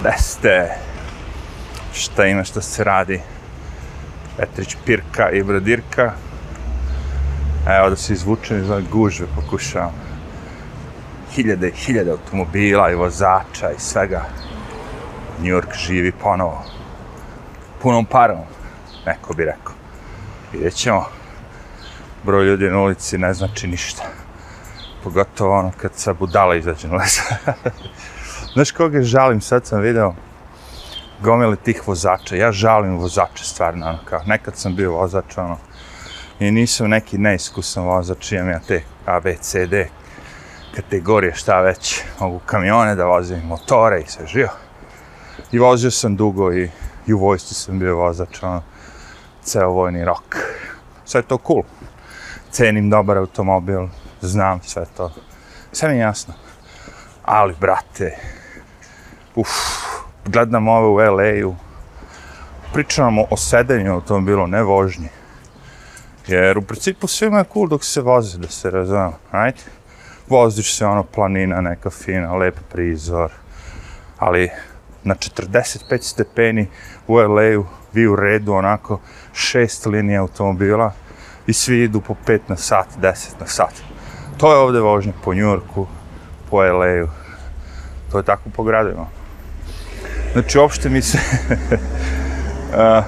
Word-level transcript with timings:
Gde? 0.00 0.68
Šta 1.92 2.26
ima, 2.26 2.44
što 2.44 2.60
se 2.60 2.84
radi? 2.84 3.20
Petrić 4.36 4.76
Pirka 4.86 5.30
i 5.30 5.42
Bradirka. 5.42 6.12
Evo 7.66 7.90
da 7.90 7.96
se 7.96 8.12
izvučem 8.12 8.62
iz 8.62 8.70
ove 8.70 8.82
gužve, 8.82 9.26
pokušavam. 9.34 9.92
Hiljade 11.34 11.68
i 11.68 11.72
hiljade 11.72 12.10
automobila 12.10 12.90
i 12.90 12.94
vozača 12.94 13.70
i 13.70 13.78
svega. 13.80 14.24
New 15.38 15.56
York 15.56 15.76
živi 15.86 16.12
ponovo. 16.12 16.64
Punom 17.82 18.04
parom, 18.04 18.40
neko 19.06 19.34
bi 19.34 19.44
rekao. 19.44 19.74
Vidjet 20.52 20.74
ćemo. 20.74 21.04
Broj 22.24 22.44
ljudi 22.44 22.70
na 22.70 22.78
ulici 22.78 23.18
ne 23.18 23.34
znači 23.34 23.66
ništa. 23.66 24.02
Pogotovo 25.04 25.58
ono 25.58 25.72
kad 25.76 25.94
sa 25.94 26.12
budala 26.12 26.56
izađe 26.56 26.88
na 26.88 26.96
les. 26.96 27.20
Znaš 28.52 28.70
koga 28.70 29.02
žalim, 29.02 29.40
sad 29.40 29.66
sam 29.66 29.80
video 29.80 30.14
gomile 31.22 31.56
tih 31.56 31.88
vozača. 31.88 32.36
Ja 32.36 32.52
žalim 32.52 32.98
vozače 32.98 33.44
stvarno, 33.44 33.86
ono, 33.86 33.98
kao 34.04 34.20
nekad 34.26 34.56
sam 34.56 34.76
bio 34.76 34.92
vozač, 34.92 35.38
ono, 35.38 35.58
i 36.40 36.50
nisam 36.50 36.90
neki 36.90 37.18
neiskusan 37.18 37.84
vozač, 37.84 38.32
imam 38.32 38.50
ja 38.50 38.60
te 38.68 38.82
A, 39.06 39.20
B, 39.20 39.36
C, 39.40 39.66
D 39.66 39.88
kategorije, 40.74 41.34
šta 41.34 41.60
već, 41.60 42.02
mogu 42.20 42.40
kamione 42.46 42.94
da 42.94 43.04
vozim, 43.04 43.40
motore 43.46 44.00
i 44.00 44.10
sve 44.10 44.26
živo. 44.26 44.50
I 45.52 45.58
vozio 45.58 45.90
sam 45.90 46.16
dugo 46.16 46.52
i, 46.52 46.70
i 47.06 47.12
u 47.12 47.18
vojsci 47.18 47.54
sam 47.54 47.78
bio 47.78 47.96
vozač, 47.96 48.42
ono, 48.42 48.62
ceo 49.42 49.70
vojni 49.70 50.04
rok. 50.04 50.36
Sve 51.04 51.22
to 51.22 51.38
cool. 51.46 51.62
Cenim 52.50 52.90
dobar 52.90 53.16
automobil, 53.16 53.88
znam 54.20 54.60
sve 54.62 54.84
to. 54.96 55.12
Sve 55.72 55.88
mi 55.88 55.94
je 55.94 56.00
jasno. 56.00 56.34
Ali, 57.24 57.54
brate, 57.60 58.16
uf, 59.38 59.50
gledam 60.26 60.68
ove 60.68 60.86
u 60.86 61.14
LA-u, 61.14 61.54
pričamo 62.72 63.26
o 63.30 63.36
sedenju 63.36 63.92
automobilu, 63.94 64.46
ne 64.46 64.62
vožnji. 64.62 65.08
Jer 66.26 66.58
u 66.58 66.62
principu 66.62 67.06
svima 67.06 67.38
je 67.38 67.44
cool 67.52 67.68
dok 67.68 67.84
se 67.84 68.00
voze, 68.00 68.38
da 68.38 68.48
se 68.48 68.70
razumemo, 68.70 69.18
right? 69.32 69.60
Voziš 70.28 70.76
se 70.76 70.86
ono 70.86 71.02
planina, 71.02 71.60
neka 71.60 71.90
fina, 71.90 72.34
lep 72.34 72.56
prizor, 72.72 73.30
ali 74.18 74.50
na 75.04 75.14
45 75.14 76.02
stepeni 76.02 76.66
u 77.06 77.14
LA-u, 77.14 77.64
vi 77.92 78.06
u 78.06 78.16
redu, 78.16 78.52
onako, 78.52 79.00
šest 79.32 79.86
linija 79.86 80.20
automobila 80.20 80.92
i 81.46 81.52
svi 81.52 81.82
idu 81.82 82.00
po 82.00 82.14
5 82.26 82.40
na 82.48 82.56
sat, 82.56 82.88
10 83.00 83.40
na 83.40 83.46
sat. 83.46 83.74
To 84.36 84.52
je 84.52 84.58
ovde 84.58 84.80
vožnja 84.80 85.12
po 85.24 85.34
Njurku, 85.34 85.86
po 86.50 86.62
LA-u. 86.62 87.08
To 88.10 88.18
je 88.18 88.24
tako 88.24 88.50
po 88.56 88.62
gradima. 88.62 89.17
Znači, 90.32 90.58
uopšte 90.58 90.88
mi 90.88 91.02
se... 91.02 91.18
uh, 91.48 93.04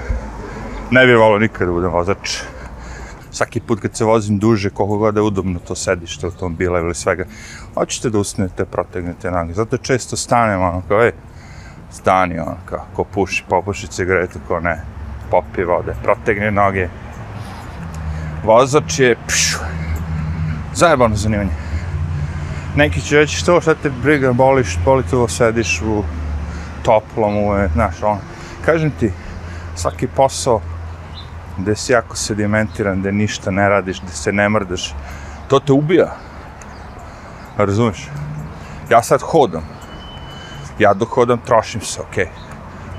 ne 0.91 1.07
bih 1.07 1.17
volao 1.17 1.39
nikad 1.39 1.67
da 1.67 1.73
budem 1.73 1.91
vozač. 1.91 2.39
Svaki 3.31 3.61
put 3.61 3.81
kad 3.81 3.97
se 3.97 4.05
vozim 4.05 4.39
duže, 4.39 4.71
koliko 4.71 4.99
god 4.99 5.17
je 5.17 5.23
udobno 5.23 5.59
to 5.69 5.75
sedište 5.75 6.27
automobila 6.27 6.79
ili 6.79 6.95
svega, 6.95 7.25
hoćete 7.75 8.11
da 8.11 8.19
usnete, 8.19 8.65
protegnete 8.65 9.31
noge. 9.31 9.53
Zato 9.53 9.77
često 9.77 10.17
stanem, 10.17 10.63
ono, 10.63 10.83
kao, 10.89 11.05
ej, 11.05 11.13
stani, 11.91 12.39
ono, 12.39 12.57
kao, 12.65 12.87
ko 12.97 13.05
puši, 13.05 13.45
popuši 13.49 13.87
cigaretu, 13.87 14.39
ko 14.49 14.61
ne, 14.61 14.81
popi 15.31 15.65
vode, 15.65 15.95
protegne 16.03 16.51
noge. 16.51 16.89
Vozač 18.45 18.99
je, 18.99 19.17
pšu, 19.27 19.59
zajebano 20.75 21.17
zanimanje. 21.17 21.51
Neki 22.77 23.01
će 23.01 23.17
reći, 23.17 23.37
što, 23.37 23.61
šta 23.61 23.75
te 23.75 23.91
briga, 24.03 24.33
boliš, 24.33 24.79
boli 24.85 25.03
tu, 25.11 25.29
sediš 25.29 25.83
u 25.83 26.05
toplom, 26.83 27.35
je, 27.35 27.69
znaš, 27.75 28.03
ono. 28.03 28.19
Kažem 28.65 28.91
ti, 28.91 29.13
svaki 29.75 30.07
posao 30.07 30.61
gde 31.61 31.77
si 31.77 31.93
jako 31.93 32.17
sedimentiran, 32.17 33.01
gde 33.01 33.13
ništa 33.13 33.51
ne 33.51 33.69
radiš, 33.69 34.01
gde 34.01 34.13
se 34.13 34.33
ne 34.33 34.49
mrdaš, 34.49 34.95
to 35.49 35.61
te 35.61 35.73
ubija. 35.73 36.17
Razumeš? 37.57 38.09
Ja 38.91 39.03
sad 39.03 39.21
hodam. 39.23 39.63
Ja 40.79 40.95
dok 40.95 41.09
hodam, 41.09 41.39
trošim 41.47 41.81
se, 41.81 42.01
okej. 42.01 42.25
Okay. 42.25 42.29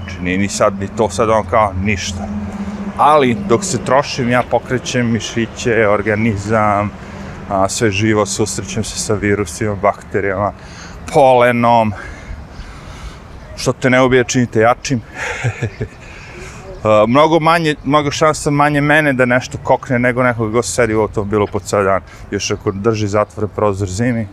Znači, 0.03 0.21
nije 0.21 0.37
ni 0.37 0.49
sad, 0.49 0.79
ni 0.79 0.87
to 0.87 1.09
sad 1.09 1.29
on 1.29 1.45
kao 1.49 1.73
ništa. 1.83 2.27
Ali, 2.97 3.37
dok 3.49 3.63
se 3.63 3.83
trošim, 3.85 4.29
ja 4.29 4.43
pokrećem 4.51 5.11
mišiće, 5.11 5.87
organizam, 5.87 6.91
a, 7.49 7.69
sve 7.69 7.91
živo, 7.91 8.25
susrećem 8.25 8.83
se 8.83 8.99
sa 8.99 9.13
virusima, 9.13 9.75
bakterijama, 9.75 10.51
polenom, 11.13 11.93
što 13.61 13.73
te 13.73 13.89
ne 13.89 14.01
ubije, 14.01 14.23
činite 14.23 14.59
jačim. 14.59 15.01
uh, 16.83 17.09
mnogo 17.09 17.39
manje, 17.39 17.75
mnogo 17.83 18.11
šansa 18.11 18.51
manje 18.51 18.81
mene 18.81 19.13
da 19.13 19.25
nešto 19.25 19.57
kokne 19.63 19.99
nego 19.99 20.23
nekog 20.23 20.53
ko 20.53 20.63
sedi 20.63 20.95
u 20.95 21.01
automobilu 21.01 21.47
po 21.47 21.59
cijel 21.59 21.83
dan. 21.83 22.01
Još 22.31 22.51
ako 22.51 22.71
drži 22.71 23.07
zatvore 23.07 23.47
prozor 23.47 23.89
zimi, 23.89 24.27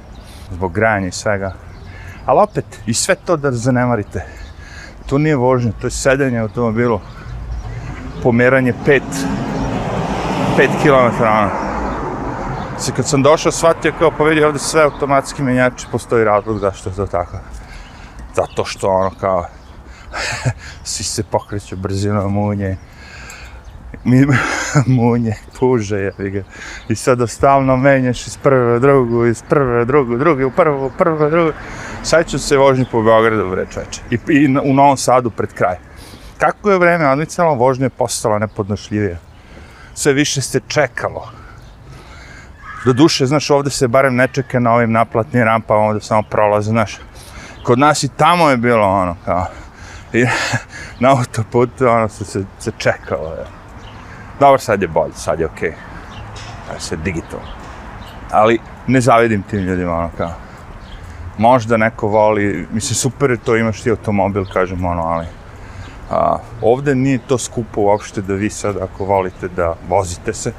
zbog 0.53 0.72
granja 0.72 1.06
i 1.06 1.12
svega. 1.12 1.53
Ali 2.27 2.41
opet, 2.43 2.65
i 2.87 2.94
sve 2.94 3.15
to 3.15 3.37
da 3.37 3.53
zanemarite. 3.53 4.25
To 5.06 5.19
nije 5.19 5.37
vožnje, 5.37 5.72
to 5.81 5.87
je 5.87 5.91
sedenje 5.91 6.41
u 6.41 6.43
automobilu. 6.43 7.00
Pomeranje 8.22 8.72
5 8.87 9.00
5 10.59 10.69
km 10.83 11.22
ono. 11.22 11.50
Se 12.78 12.93
kad 12.93 13.09
sam 13.09 13.22
došao, 13.22 13.53
shvatio 13.53 13.93
kao 13.99 14.10
pa 14.19 14.25
vidi 14.25 14.45
ovdje 14.45 14.59
sve 14.59 14.83
automatski 14.83 15.43
menjači, 15.43 15.87
postoji 15.93 16.25
razlog 16.25 16.59
zašto 16.59 16.91
je 16.91 16.97
to 16.97 17.06
tako. 17.06 17.39
Zato 18.34 18.65
što 18.65 18.89
ono 18.89 19.11
kao 19.21 19.47
svi 20.84 21.05
se 21.05 21.22
pokreću 21.22 21.77
brzinom 21.77 22.33
munje. 22.33 22.77
Mi, 24.05 24.27
munje, 24.97 25.34
puže 25.59 25.97
je, 25.97 26.12
ga. 26.19 26.43
I 26.89 26.94
sada 26.94 27.27
stalno 27.27 27.77
menjaš 27.77 28.27
iz 28.27 28.37
prve 28.37 28.77
u 28.77 28.81
drugu, 28.81 29.27
iz 29.27 29.43
prve 29.49 29.83
u 29.83 29.84
drugu, 29.84 30.16
drugi 30.16 30.44
u 30.44 30.50
prvu, 30.50 30.87
u 30.87 30.91
prvu, 30.99 31.27
u 31.27 31.31
drugu. 31.31 31.53
Sad 32.03 32.31
ću 32.31 32.39
se 32.39 32.56
vožnji 32.56 32.87
po 32.93 33.03
Beogradu, 33.03 33.50
bre, 33.50 33.66
čoveče. 33.72 34.00
I, 34.11 34.19
I 34.28 34.59
u 34.65 34.75
Novom 34.75 34.97
Sadu 34.97 35.31
pred 35.31 35.53
kraj. 35.53 35.77
Kako 36.39 36.71
je 36.71 36.78
vreme 36.78 37.09
odmicalo, 37.09 37.55
vožnje 37.55 37.84
je 37.84 37.91
postala 37.91 38.39
nepodnošljivije. 38.39 39.19
Sve 39.95 40.12
više 40.12 40.41
se 40.41 40.60
čekalo. 40.69 41.31
Do 42.84 42.93
duše, 42.93 43.27
znaš, 43.27 43.50
ovde 43.50 43.71
se 43.71 43.89
barem 43.89 44.16
ne 44.16 44.28
čeka 44.28 44.60
na 44.60 44.72
ovim 44.72 44.93
naplatnim 44.93 45.43
rampama, 45.43 45.81
ovde 45.81 46.00
samo 46.00 46.22
prolaze, 46.22 46.71
znaš. 46.71 46.99
Kod 47.68 47.78
nas 47.78 48.02
i 48.02 48.08
tamo 48.08 48.50
je 48.50 48.56
bilo 48.56 48.86
ono, 48.86 49.16
kao, 49.24 49.46
i 50.12 50.24
na 51.00 51.10
autoputu, 51.10 51.88
ono, 51.88 52.08
se, 52.08 52.24
se, 52.24 52.44
se 52.58 52.72
čekalo, 52.78 53.32
je. 53.32 53.44
Dobar, 54.40 54.60
sad 54.60 54.82
je 54.82 54.88
bolje, 54.88 55.12
sad 55.12 55.40
je 55.40 55.46
okej. 55.46 55.70
Okay. 55.70 55.74
Sad 56.72 56.82
se 56.82 56.96
digital. 56.96 57.40
Ali 58.30 58.58
ne 58.86 59.00
zavidim 59.00 59.42
tim 59.42 59.60
ljudima, 59.60 59.92
ono, 59.92 60.10
kao. 60.16 60.32
Možda 61.38 61.76
neko 61.76 62.08
voli, 62.08 62.66
mislim, 62.72 62.94
super 62.94 63.30
je 63.30 63.36
to, 63.36 63.56
imaš 63.56 63.80
ti 63.80 63.90
automobil, 63.90 64.44
kažem, 64.52 64.84
ono, 64.84 65.02
ali... 65.02 65.26
A, 66.10 66.38
ovde 66.62 66.94
nije 66.94 67.18
to 67.18 67.38
skupo 67.38 67.80
uopšte 67.80 68.22
da 68.22 68.34
vi 68.34 68.50
sad, 68.50 68.76
ako 68.76 69.04
volite 69.04 69.48
da 69.48 69.74
vozite 69.88 70.32
se, 70.32 70.52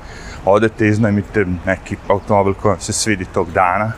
odete, 0.46 0.88
iznajmite 0.88 1.46
neki 1.66 1.98
automobil 2.10 2.54
koji 2.54 2.70
vam 2.70 2.80
se 2.80 2.94
svidi 2.94 3.26
tog 3.26 3.52
dana 3.52 3.92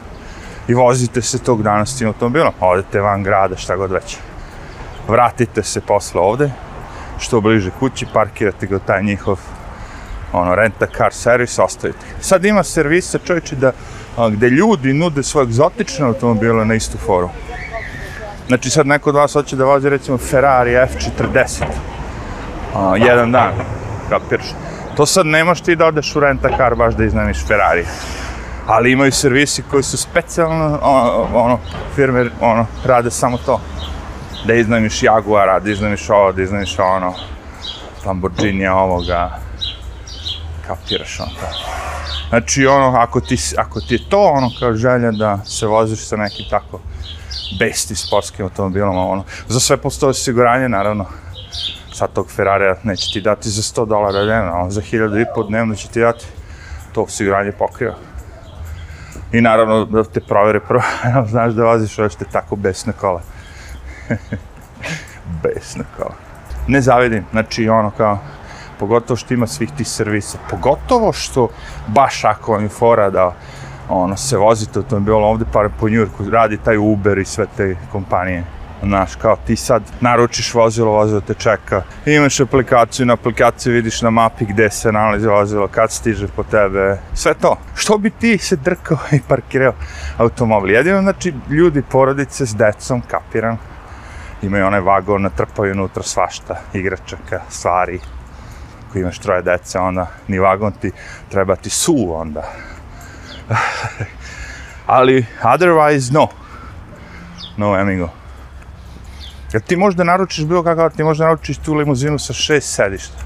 i 0.67 0.73
vozite 0.73 1.21
se 1.21 1.39
tog 1.39 1.63
dana 1.63 1.85
s 1.85 1.97
tim 1.97 2.07
automobilom, 2.07 2.53
pa 2.59 2.65
odete 2.65 3.01
van 3.01 3.23
grada, 3.23 3.57
šta 3.57 3.75
god 3.75 3.91
već. 3.91 4.17
Vratite 5.07 5.63
se 5.63 5.81
posle 5.81 6.21
ovde, 6.21 6.51
što 7.19 7.41
bliže 7.41 7.71
kući, 7.79 8.05
parkirate 8.13 8.67
ga 8.67 8.75
u 8.75 8.79
taj 8.79 9.03
njihov 9.03 9.39
ono, 10.33 10.55
renta 10.55 10.87
car 10.97 11.13
servis, 11.13 11.59
ostavite. 11.59 11.99
Sad 12.19 12.45
ima 12.45 12.63
servisa, 12.63 13.19
čovječe, 13.25 13.55
da, 13.55 13.71
a, 14.17 14.29
gde 14.29 14.49
ljudi 14.49 14.93
nude 14.93 15.23
svoje 15.23 15.45
egzotične 15.45 16.05
automobile 16.05 16.65
na 16.65 16.73
istu 16.75 16.97
foru. 16.97 17.29
Znači 18.47 18.69
sad 18.69 18.87
neko 18.87 19.09
od 19.09 19.15
vas 19.15 19.33
hoće 19.33 19.55
da 19.55 19.65
vozi 19.65 19.89
recimo 19.89 20.17
Ferrari 20.17 20.71
F40. 20.71 21.63
A, 22.75 22.97
jedan 22.97 23.31
dan, 23.31 23.53
kapiraš. 24.09 24.45
To 24.95 25.05
sad 25.05 25.25
nemaš 25.25 25.61
ti 25.61 25.75
da 25.75 25.85
odeš 25.85 26.15
u 26.15 26.19
renta 26.19 26.49
car 26.57 26.75
baš 26.75 26.95
da 26.95 27.03
iznamiš 27.03 27.45
Ferrari. 27.47 27.85
Ali 28.67 28.91
imaju 28.91 29.11
servisi 29.11 29.63
koji 29.71 29.83
su 29.83 29.97
specijalno, 29.97 30.79
ono, 30.81 31.27
ono 31.33 31.59
firme, 31.95 32.29
ono, 32.41 32.65
rade 32.85 33.11
samo 33.11 33.37
to. 33.37 33.61
Da 34.45 34.53
iznamiš 34.53 35.03
Jaguara, 35.03 35.59
da 35.59 35.71
iznamiš 35.71 36.09
ovo, 36.09 36.31
da 36.31 36.41
iznamiš 36.41 36.79
ono, 36.79 37.13
Lamborghini 38.05 38.67
ovoga, 38.67 39.39
kapiraš 40.67 41.19
ono 41.19 41.29
to. 41.29 41.47
Znači, 42.29 42.65
ono, 42.65 42.97
ako 42.97 43.21
ti, 43.21 43.37
ako 43.57 43.81
ti 43.81 43.93
je 43.93 44.09
to 44.09 44.23
ono 44.23 44.51
kao 44.59 44.73
želja 44.73 45.11
da 45.11 45.39
se 45.45 45.67
voziš 45.67 45.99
sa 45.99 46.15
nekim 46.15 46.45
tako 46.49 46.79
besti 47.59 47.95
sportskim 47.95 48.45
automobilom, 48.45 48.97
ono, 48.97 49.23
za 49.47 49.59
sve 49.59 49.77
postoje 49.77 50.09
osiguranje, 50.09 50.69
naravno, 50.69 51.05
sad 51.93 52.13
tog 52.13 52.31
Ferrarija 52.31 52.75
neće 52.83 53.13
ti 53.13 53.21
dati 53.21 53.49
za 53.49 53.61
100 53.61 53.87
dolara 53.87 54.23
dnevno, 54.23 54.51
ali 54.51 54.71
za 54.71 54.81
1000 54.81 55.21
i 55.21 55.25
pol 55.35 55.47
dnevno 55.47 55.75
će 55.75 55.87
ti 55.87 55.99
dati 55.99 56.25
to 56.93 57.01
osiguranje 57.01 57.51
pokriva. 57.51 57.95
I 59.31 59.41
naravno 59.41 59.85
da 59.85 60.03
te 60.03 60.19
provere 60.19 60.59
prvo, 60.59 60.81
znaš 61.31 61.53
da 61.53 61.63
voziš 61.63 61.99
ovo 61.99 62.09
što 62.09 62.23
je 62.23 62.31
tako 62.31 62.55
besne 62.55 62.93
kola. 62.93 63.21
besne 65.43 65.83
kola. 65.97 66.15
Ne 66.67 66.81
zavidim, 66.81 67.25
znači 67.31 67.69
ono 67.69 67.91
kao, 67.91 68.19
pogotovo 68.79 69.17
što 69.17 69.33
ima 69.33 69.47
svih 69.47 69.71
tih 69.77 69.87
servisa, 69.87 70.37
pogotovo 70.49 71.13
što 71.13 71.49
baš 71.87 72.23
ako 72.23 72.51
vam 72.51 72.63
je 72.63 72.69
fora 72.69 73.09
da 73.09 73.33
ono, 73.89 74.17
se 74.17 74.37
vozite 74.37 74.79
automobilom 74.79 75.23
ovde 75.23 75.45
pa 75.53 75.69
po 75.79 75.89
Njurku, 75.89 76.29
radi 76.29 76.57
taj 76.57 76.77
Uber 76.77 77.17
i 77.17 77.25
sve 77.25 77.45
te 77.57 77.75
kompanije. 77.91 78.43
Znaš, 78.83 79.15
kao 79.15 79.37
ti 79.47 79.55
sad 79.55 79.83
naručiš 79.99 80.53
vozilo, 80.53 80.91
vozilo 80.91 81.21
te 81.21 81.33
čeka, 81.33 81.81
imaš 82.05 82.39
aplikaciju, 82.39 83.05
na 83.05 83.13
aplikaciji 83.13 83.73
vidiš 83.73 84.01
na 84.01 84.09
mapi 84.09 84.45
gde 84.45 84.69
se 84.69 84.91
nalazi 84.91 85.27
vozilo, 85.27 85.67
kad 85.67 85.91
stiže 85.91 86.27
po 86.27 86.43
tebe, 86.43 86.97
sve 87.13 87.33
to. 87.33 87.57
Što 87.75 87.97
bi 87.97 88.09
ti 88.09 88.37
se 88.37 88.55
drkao 88.55 88.97
i 89.11 89.19
parkirao 89.27 89.73
automobil? 90.17 90.71
Jedino, 90.71 91.01
znači, 91.01 91.33
ljudi, 91.49 91.81
porodice 91.81 92.45
s 92.45 92.55
decom, 92.55 93.01
kapiram, 93.07 93.57
imaju 94.41 94.65
onaj 94.65 94.79
vagon, 94.79 95.21
natrpaju 95.21 95.71
unutra 95.71 96.03
svašta, 96.03 96.55
igračaka, 96.73 97.41
stvari. 97.49 97.99
Ako 98.89 98.99
imaš 98.99 99.19
troje 99.19 99.41
dece, 99.41 99.79
onda 99.79 100.07
ni 100.27 100.39
vagon 100.39 100.71
ti 100.71 100.91
treba 101.29 101.55
ti 101.55 101.69
su 101.69 102.13
onda. 102.15 102.43
Ali, 104.87 105.25
otherwise, 105.43 106.13
no. 106.13 106.27
No, 107.57 107.73
amigo. 107.73 108.20
Jer 109.53 109.61
ti 109.61 109.75
možda 109.75 110.03
naručiš 110.03 110.45
bilo 110.45 110.63
kakav, 110.63 110.89
ti 110.89 111.03
možda 111.03 111.25
naručiš 111.25 111.57
tu 111.57 111.73
limuzinu 111.73 112.19
sa 112.19 112.33
šest 112.33 112.75
sedišta. 112.75 113.17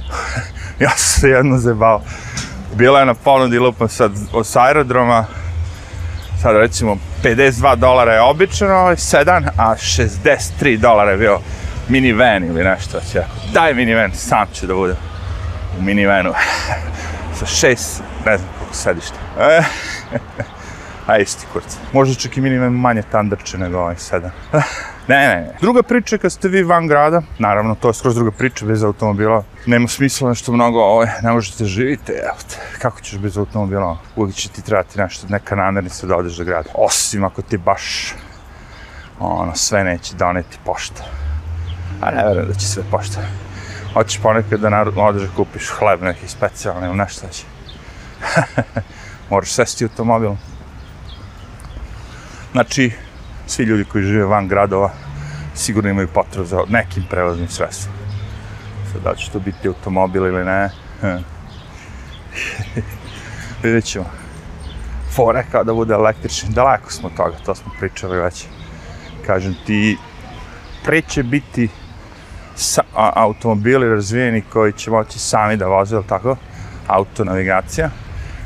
ja 0.84 0.90
sam 0.90 1.20
se 1.20 1.28
jedno 1.28 1.58
zebao. 1.58 2.02
Bila 2.74 3.00
je 3.00 3.06
na 3.06 3.14
ponudi 3.14 3.58
lupam 3.58 3.88
sad 3.88 4.12
od 4.32 4.46
aerodroma, 4.54 5.26
sad 6.42 6.56
recimo 6.56 6.96
52 7.24 7.76
dolara 7.76 8.12
je 8.12 8.20
običan 8.20 8.70
ovaj 8.70 8.96
sedan, 8.96 9.44
a 9.56 9.74
63 9.74 10.76
dolara 10.76 11.10
je 11.10 11.16
bio 11.16 11.38
minivan 11.88 12.44
ili 12.44 12.64
nešto. 12.64 12.90
Znači, 12.90 13.12
će. 13.12 13.22
Daj 13.52 13.74
minivan, 13.74 14.12
sam 14.14 14.46
ću 14.54 14.66
da 14.66 14.74
budem 14.74 14.96
u 15.78 15.82
minivanu. 15.82 16.32
sa 17.38 17.46
šest, 17.46 18.02
ne 18.26 18.38
znam 18.38 18.50
koliko 18.58 18.76
sedišta. 18.76 19.16
A 21.06 21.18
isti 21.18 21.46
kurc. 21.52 21.76
Možda 21.92 22.14
čak 22.14 22.36
i 22.36 22.40
minivan 22.40 22.72
manje 22.72 23.02
tandrče 23.12 23.58
nego 23.58 23.78
ovaj 23.78 23.96
sedan. 23.96 24.30
Ne, 25.08 25.28
ne, 25.28 25.36
ne. 25.36 25.54
Druga 25.60 25.82
priča 25.82 26.14
je 26.14 26.18
kad 26.18 26.32
ste 26.32 26.48
vi 26.48 26.62
van 26.62 26.86
grada, 26.86 27.22
naravno, 27.38 27.74
to 27.74 27.88
je 27.88 27.94
skroz 27.94 28.14
druga 28.14 28.30
priča 28.30 28.66
bez 28.66 28.82
automobila. 28.84 29.42
Nema 29.66 29.88
smisla 29.88 30.28
nešto 30.28 30.52
mnogo, 30.52 30.80
ovaj, 30.80 31.08
ne 31.22 31.32
možete 31.32 31.64
živite, 31.64 32.12
evo 32.12 32.36
te, 32.50 32.56
kako 32.78 33.00
ćeš 33.00 33.18
bez 33.18 33.38
automobila? 33.38 33.98
Uvijek 34.16 34.36
će 34.36 34.48
ti 34.48 34.62
trebati 34.62 34.98
nešto, 34.98 35.26
neka 35.28 35.56
namirnica 35.56 36.06
da 36.06 36.16
odeš 36.16 36.36
do 36.36 36.44
grada. 36.44 36.70
Osim 36.74 37.24
ako 37.24 37.42
ti 37.42 37.58
baš, 37.58 38.14
ono, 39.18 39.56
sve 39.56 39.84
neće 39.84 40.14
doneti 40.14 40.58
pošta. 40.64 41.04
A 42.00 42.10
ne 42.10 42.24
verujem 42.24 42.48
da 42.48 42.54
će 42.54 42.66
sve 42.66 42.82
pošta. 42.90 43.20
Hoćeš 43.92 44.22
ponekad 44.22 44.60
da 44.60 44.84
odeš 44.96 45.22
da 45.22 45.34
kupiš 45.36 45.68
hleb 45.68 46.02
neki 46.02 46.28
specijalni 46.28 46.86
ili 46.86 46.96
nešto 46.96 47.26
će. 47.28 47.44
Moraš 49.30 49.52
sesti 49.52 49.84
u 49.84 49.88
automobil. 49.88 50.32
Znači, 52.52 52.92
svi 53.50 53.64
ljudi 53.64 53.84
koji 53.84 54.04
žive 54.04 54.24
van 54.24 54.48
gradova 54.48 54.90
sigurno 55.54 55.90
imaju 55.90 56.08
potrebu 56.08 56.46
za 56.46 56.62
nekim 56.68 57.04
prevoznim 57.10 57.48
sredstvom. 57.48 57.94
Sad 58.92 59.02
da 59.02 59.14
će 59.14 59.30
to 59.30 59.38
biti 59.38 59.68
automobil 59.68 60.26
ili 60.26 60.44
ne. 60.44 60.70
Vidjet 63.62 63.84
ćemo. 63.84 64.04
Fore 65.14 65.44
kao 65.52 65.64
da 65.64 65.74
bude 65.74 65.94
električni. 65.94 66.54
Daleko 66.54 66.92
smo 66.92 67.10
toga, 67.16 67.36
to 67.44 67.54
smo 67.54 67.72
pričali 67.78 68.20
već. 68.20 68.44
Kažem 69.26 69.56
ti, 69.66 69.98
pre 70.84 71.02
će 71.02 71.22
biti 71.22 71.68
sa, 72.54 72.82
a, 72.94 73.12
automobili 73.14 73.88
razvijeni 73.88 74.42
koji 74.52 74.72
će 74.72 74.90
moći 74.90 75.18
sami 75.18 75.56
da 75.56 75.66
voze, 75.66 75.96
ili 75.96 76.04
tako? 76.06 76.36
Autonavigacija. 76.86 77.90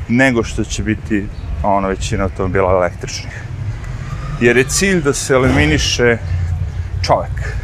Nego 0.07 0.43
što 0.43 0.63
će 0.63 0.83
biti 0.83 1.27
ono 1.63 1.87
većina 1.87 2.23
automobila 2.23 2.71
električnih 2.71 3.54
jer 4.39 4.57
je 4.57 4.63
cilj 4.63 5.01
da 5.01 5.13
se 5.13 5.33
eliminiše 5.33 6.17
čovek 7.01 7.55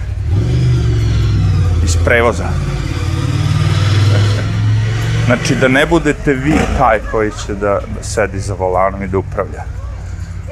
iz 1.83 1.97
prevoza. 2.05 2.47
Znači 5.25 5.55
da 5.55 5.67
ne 5.67 5.85
budete 5.85 6.33
vi 6.33 6.53
taj 6.77 6.99
koji 7.11 7.31
će 7.45 7.53
da, 7.53 7.79
da 7.95 8.03
sedi 8.03 8.39
za 8.39 8.53
volanom 8.53 9.03
i 9.03 9.07
da 9.07 9.17
upravlja, 9.17 9.63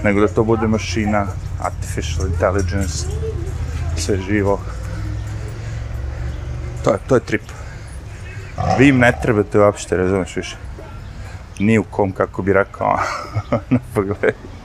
nego 0.04 0.22
da 0.22 0.28
to 0.28 0.44
bude 0.44 0.68
mašina, 0.68 1.28
artificial 1.64 2.28
intelligence, 2.28 3.08
sve 3.98 4.18
živo. 4.18 4.60
To 6.84 6.92
je, 6.92 6.98
to 7.08 7.16
je 7.16 7.22
trip. 7.22 7.42
Vi 8.78 8.88
im 8.88 9.00
ne 9.00 9.12
trebate 9.22 9.60
uopšte, 9.60 9.98
razumeš 9.98 10.36
više. 10.36 10.56
Ni 11.60 11.78
u 11.78 11.84
kom, 11.84 12.12
kako 12.12 12.42
bi 12.42 12.54
rekao, 12.54 13.00
na 13.70 13.80
pogledu 13.94 14.59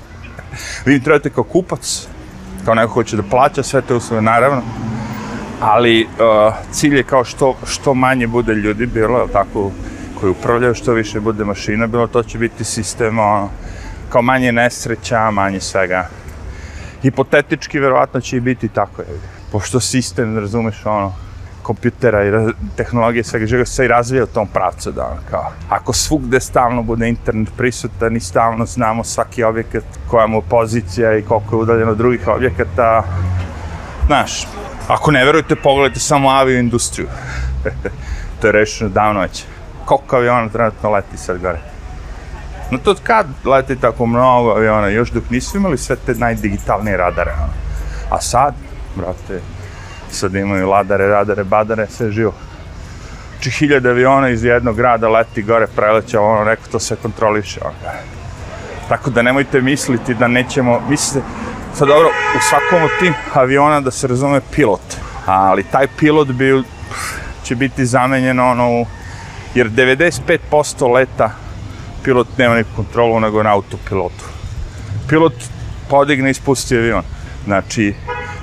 vi 0.84 1.00
trebate 1.00 1.30
kao 1.30 1.44
kupac, 1.44 2.06
kao 2.64 2.74
neko 2.74 2.92
hoće 2.92 3.16
da 3.16 3.22
plaća 3.22 3.62
sve 3.62 3.82
te 3.82 3.94
usluge, 3.94 4.22
naravno, 4.22 4.62
ali 5.60 6.04
uh, 6.04 6.54
cilj 6.72 6.96
je 6.96 7.02
kao 7.02 7.24
što, 7.24 7.56
što 7.66 7.94
manje 7.94 8.26
bude 8.26 8.54
ljudi 8.54 8.86
bilo, 8.86 9.28
tako, 9.32 9.70
koji 10.20 10.30
upravljaju, 10.30 10.74
što 10.74 10.92
više 10.92 11.20
bude 11.20 11.44
mašina 11.44 11.86
bilo, 11.86 12.06
to 12.06 12.22
će 12.22 12.38
biti 12.38 12.64
sistem, 12.64 13.18
ono, 13.18 13.48
kao 14.08 14.22
manje 14.22 14.52
nesreća, 14.52 15.30
manje 15.30 15.60
svega. 15.60 16.08
Hipotetički, 17.02 17.78
verovatno 17.78 18.20
će 18.20 18.36
i 18.36 18.40
biti 18.40 18.68
tako, 18.68 19.02
je. 19.02 19.08
pošto 19.52 19.80
sistem, 19.80 20.38
razumeš, 20.38 20.86
ono, 20.86 21.12
kompjutera 21.64 22.24
i 22.24 22.52
tehnologije 22.76 23.24
svega 23.24 23.46
živa 23.46 23.64
se 23.64 23.84
i 23.84 23.88
razvija 23.88 24.24
u 24.24 24.34
tom 24.34 24.46
pravcu 24.46 24.92
da 24.92 25.06
ono, 25.06 25.20
kao 25.30 25.50
ako 25.68 25.92
svugde 25.92 26.40
stalno 26.40 26.82
bude 26.82 27.08
internet 27.08 27.48
prisutan 27.56 28.16
i 28.16 28.20
stalno 28.20 28.66
znamo 28.66 29.04
svaki 29.04 29.42
objekat 29.42 29.84
koja 30.10 30.26
mu 30.26 30.42
pozicija 30.42 31.16
i 31.16 31.22
koliko 31.22 31.56
je 31.56 31.60
udaljen 31.62 31.88
od 31.88 31.96
drugih 31.96 32.28
objekata 32.28 33.02
znaš 34.06 34.46
ako 34.88 35.10
ne 35.10 35.24
verujete 35.24 35.56
pogledajte 35.56 36.00
samo 36.00 36.28
avio 36.30 36.58
industriju. 36.58 37.08
To 38.40 38.48
je 38.48 38.52
rešeno 38.52 38.90
davno 38.90 39.20
već. 39.20 39.44
Koliko 39.84 40.16
aviona 40.16 40.48
trenutno 40.48 40.90
leti 40.90 41.16
sad 41.16 41.38
gore? 41.38 41.58
No 42.70 42.78
to 42.78 42.94
kad 43.02 43.26
leti 43.44 43.76
tako 43.76 44.06
mnogo 44.06 44.50
aviona, 44.50 44.88
još 44.88 45.10
dok 45.10 45.30
nisu 45.30 45.56
imali 45.56 45.78
sve 45.78 45.96
te 45.96 46.14
najdigitalnije 46.14 46.96
radare, 46.96 47.32
ono. 47.32 47.52
A 48.10 48.20
sad, 48.20 48.54
brate, 48.96 49.40
sad 50.14 50.34
imaju 50.34 50.68
ladare, 50.68 51.06
radare, 51.06 51.44
badare, 51.44 51.86
sve 51.86 52.10
živo. 52.10 52.34
Znači 53.30 53.50
hiljade 53.50 53.90
aviona 53.90 54.28
iz 54.28 54.44
jednog 54.44 54.76
grada 54.76 55.08
leti 55.08 55.42
gore, 55.42 55.66
preleća, 55.76 56.20
ono, 56.20 56.44
neko 56.44 56.62
to 56.72 56.78
sve 56.78 56.96
kontroliše. 56.96 57.60
Ono. 57.64 57.74
Tako 58.88 59.10
da 59.10 59.22
nemojte 59.22 59.60
misliti 59.60 60.14
da 60.14 60.28
nećemo, 60.28 60.80
mislite, 60.88 61.26
sad 61.74 61.88
dobro, 61.88 62.08
u 62.08 62.40
svakom 62.50 62.84
od 62.84 62.90
tim 63.00 63.14
aviona 63.34 63.80
da 63.80 63.90
se 63.90 64.06
razume 64.06 64.40
pilot, 64.54 64.96
ali 65.26 65.62
taj 65.62 65.86
pilot 65.98 66.28
bi, 66.28 66.62
će 67.44 67.54
biti 67.56 67.86
zamenjen 67.86 68.40
ono, 68.40 68.84
jer 69.54 69.70
95% 69.70 70.92
leta 70.92 71.30
pilot 72.04 72.38
nema 72.38 72.54
nikakvu 72.54 72.76
kontrolu 72.76 73.20
nego 73.20 73.42
na 73.42 73.52
autopilotu. 73.52 74.24
Pilot 75.08 75.34
podigne 75.88 76.30
i 76.30 76.34
spusti 76.34 76.76
avion. 76.76 77.02
Znači, 77.44 77.94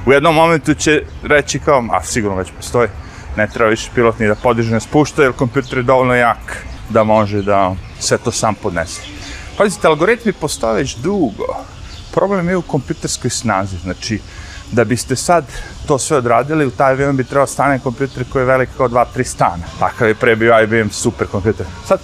u 0.05 0.11
jednom 0.11 0.35
momentu 0.35 0.73
će 0.73 1.03
reći 1.23 1.59
kao, 1.59 1.83
a 1.91 2.03
sigurno 2.03 2.37
već 2.37 2.51
postoji, 2.57 2.89
ne 3.37 3.47
treba 3.47 3.69
više 3.69 3.89
pilot 3.95 4.19
ni 4.19 4.27
da 4.27 4.35
podiže, 4.35 4.73
ne 4.73 4.79
spušta, 4.79 5.23
jer 5.23 5.33
kompjuter 5.33 5.77
je 5.77 5.83
dovoljno 5.83 6.15
jak 6.15 6.65
da 6.89 7.03
može 7.03 7.41
da 7.41 7.75
sve 7.99 8.17
to 8.17 8.31
sam 8.31 8.55
podnese. 8.55 9.01
Pazite, 9.57 9.87
algoritmi 9.87 10.33
postoje 10.33 10.75
već 10.75 10.95
dugo. 10.95 11.45
Problem 12.13 12.49
je 12.49 12.57
u 12.57 12.61
kompjuterskoj 12.61 13.29
snazi, 13.29 13.77
znači, 13.77 14.19
da 14.71 14.83
biste 14.83 15.15
sad 15.15 15.45
to 15.87 15.99
sve 15.99 16.17
odradili, 16.17 16.65
u 16.65 16.71
taj 16.71 16.91
avion 16.91 17.17
bi 17.17 17.23
trebao 17.23 17.47
stane 17.47 17.79
kompjuter 17.79 18.25
koji 18.31 18.41
je 18.41 18.45
velik 18.45 18.69
kao 18.77 18.89
2-3 18.89 19.23
stana. 19.23 19.63
Takav 19.79 20.07
je 20.07 20.15
pre 20.15 20.35
bio 20.35 20.63
IBM 20.63 20.89
super 20.89 21.27
kompjuter. 21.27 21.65
Sad 21.85 21.99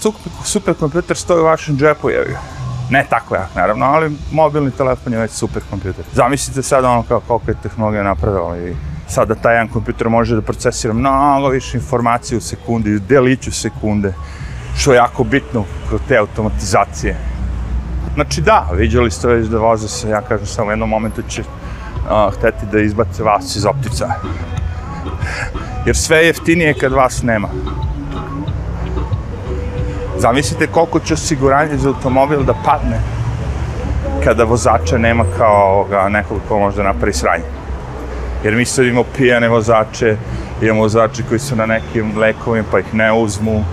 super 0.46 0.74
kompjuter 0.74 1.18
stoji 1.18 1.42
u 1.42 1.46
vašem 1.46 1.78
džepu, 1.78 2.10
je 2.10 2.38
Ne 2.90 3.06
tako 3.10 3.36
jak, 3.36 3.56
naravno, 3.56 3.86
ali 3.86 4.12
mobilni 4.32 4.72
telefon 4.72 5.14
je 5.14 5.20
već 5.20 5.32
super 5.32 5.62
kompjuter. 5.70 6.06
Zamislite 6.14 6.64
sad 6.64 6.86
ono 6.86 7.04
kao 7.04 7.20
koliko 7.20 7.52
je 7.52 7.62
tehnologija 7.64 8.04
napravila 8.04 8.58
i 8.58 8.76
sada 9.08 9.36
taj 9.36 9.54
jedan 9.54 9.68
kompjuter 9.68 10.10
može 10.10 10.36
da 10.36 10.42
procesira 10.42 10.94
mnogo 10.94 11.50
više 11.50 11.78
informacije 11.78 12.38
u 12.38 12.42
sekundi, 12.42 13.00
deliću 13.00 13.52
sekunde, 13.52 14.14
što 14.78 14.94
je 14.94 14.98
jako 14.98 15.24
bitno 15.24 15.64
kod 15.90 16.02
te 16.08 16.18
automatizacije. 16.18 17.16
Znači 18.14 18.42
da, 18.42 18.70
vidjeli 18.74 19.12
ste 19.12 19.28
već 19.28 19.48
da 19.48 19.58
voze 19.58 19.88
se, 19.88 20.10
ja 20.10 20.22
kažem 20.22 20.46
samo 20.46 20.68
u 20.68 20.72
jednom 20.72 20.90
momentu 20.90 21.22
će 21.30 21.42
uh, 21.42 22.34
hteti 22.34 22.66
da 22.72 22.80
izbace 22.80 23.24
vas 23.24 23.56
iz 23.56 23.66
optica. 23.66 24.14
Jer 25.86 25.98
sve 25.98 26.18
je 26.18 26.28
jeftinije 26.28 26.74
kad 26.74 26.92
vas 26.92 27.24
nema. 27.24 27.48
Zamislite 30.20 30.68
koliko 30.68 31.00
će 31.00 31.14
osiguranje 31.14 31.78
za 31.78 31.90
automobil 31.90 32.44
da 32.44 32.54
padne 32.54 33.00
kada 34.24 34.44
vozača 34.44 34.98
nema 34.98 35.24
kao 35.38 35.74
ovoga, 35.74 36.10
nekog 36.10 36.38
ko 36.48 36.60
može 36.60 36.84
napravi 36.84 37.14
sranje. 37.14 37.44
Jer 38.44 38.56
mi 38.56 38.66
sad 38.66 38.86
imamo 38.86 39.06
pijane 39.18 39.50
vozače, 39.50 40.18
imamo 40.62 40.82
vozače 40.82 41.24
koji 41.30 41.40
su 41.40 41.56
na 41.56 41.66
nekim 41.66 42.18
lekovima 42.18 42.66
pa 42.72 42.80
ih 42.80 42.94
ne 42.94 43.14
uzmu, 43.14 43.64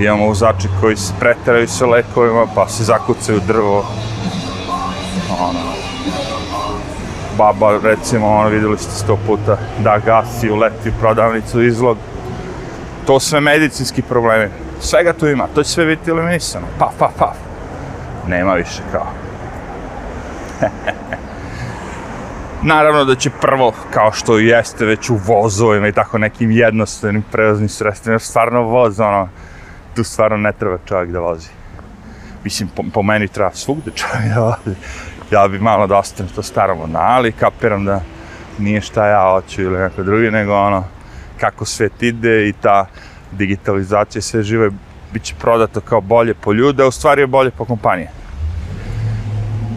imamo 0.00 0.26
vozače 0.26 0.68
koji 0.80 0.96
se 0.96 1.12
pretaraju 1.20 1.68
sa 1.68 1.86
lekovima 1.86 2.46
pa 2.54 2.68
se 2.68 2.84
zakucaju 2.84 3.38
u 3.38 3.46
drvo. 3.46 3.86
Ono, 5.40 5.60
baba, 7.38 7.78
recimo, 7.82 8.28
ono, 8.28 8.48
videli 8.48 8.78
ste 8.78 8.94
sto 8.94 9.18
puta, 9.26 9.58
da 9.84 9.98
gasi, 9.98 10.50
uleti 10.50 10.88
u 10.88 10.92
prodavnicu, 11.00 11.62
izlog. 11.62 11.96
To 13.06 13.20
sve 13.20 13.40
medicinski 13.40 14.02
problemi. 14.02 14.48
Svega 14.80 15.12
tu 15.12 15.26
ima, 15.26 15.46
to 15.54 15.62
će 15.62 15.70
sve 15.70 15.86
biti 15.86 16.10
eliminisano. 16.10 16.66
Pa, 16.78 16.90
pa, 16.98 17.10
pa. 17.18 17.34
Nema 18.28 18.54
više 18.54 18.82
kao. 18.92 19.06
Naravno 22.62 23.04
da 23.04 23.14
će 23.14 23.30
prvo, 23.40 23.72
kao 23.90 24.12
što 24.12 24.38
jeste 24.38 24.84
već 24.84 25.10
u 25.10 25.16
vozovima 25.26 25.88
i 25.88 25.92
tako 25.92 26.18
nekim 26.18 26.50
jednostavnim 26.50 27.22
prevoznim 27.32 27.68
sredstvima, 27.68 28.18
stvarno 28.18 28.62
voz, 28.62 29.00
ono, 29.00 29.28
tu 29.96 30.04
stvarno 30.04 30.36
ne 30.36 30.52
treba 30.52 30.78
čovjek 30.84 31.10
da 31.10 31.20
vozi. 31.20 31.48
Mislim, 32.44 32.68
po, 32.68 32.82
po 32.92 33.02
meni 33.02 33.28
treba 33.28 33.50
svugde 33.54 33.90
čovjek 33.90 34.34
da 34.34 34.40
vozi. 34.40 34.78
Ja 35.30 35.48
bi 35.48 35.58
malo 35.58 35.86
da 35.86 35.98
ostanem 35.98 36.32
to 36.32 36.42
starom 36.42 36.80
od 36.80 36.90
ali 36.94 37.32
kapiram 37.32 37.84
da 37.84 38.00
nije 38.58 38.80
šta 38.80 39.06
ja 39.06 39.30
hoću 39.30 39.62
ili 39.62 39.78
neko 39.78 40.02
drugi, 40.02 40.30
nego 40.30 40.54
ono, 40.54 40.84
kako 41.40 41.64
svet 41.64 42.02
ide 42.02 42.48
i 42.48 42.52
ta 42.52 42.86
digitalizacije, 43.32 44.22
sve 44.22 44.42
žive 44.42 44.70
bit 45.12 45.22
će 45.22 45.34
prodato 45.40 45.80
kao 45.80 46.00
bolje 46.00 46.34
po 46.34 46.52
ljude, 46.52 46.82
a 46.82 46.86
u 46.86 46.90
stvari 46.90 47.22
je 47.22 47.26
bolje 47.26 47.50
po 47.50 47.64
kompanije. 47.64 48.10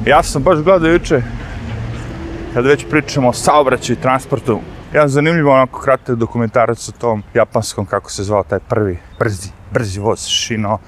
Ja 0.06 0.24
sam 0.24 0.44
baš 0.44 0.58
gledao 0.58 0.90
juče, 0.92 1.22
kada 2.54 2.68
već 2.68 2.86
pričamo 2.90 3.30
o 3.30 3.34
saobraćaju 3.34 3.98
i 3.98 4.02
transportu, 4.02 4.60
jedan 4.94 5.10
zanimljiv 5.10 5.50
onako 5.50 5.80
kratak 5.80 6.16
dokumentarac 6.16 6.90
o 6.90 6.92
tom 6.92 7.24
japanskom, 7.34 7.86
kako 7.86 8.12
se 8.12 8.24
zvao 8.24 8.44
taj 8.44 8.60
prvi, 8.60 8.98
brzi, 9.20 9.50
brzi 9.72 10.00
voz, 10.00 10.20
Shino, 10.20 10.80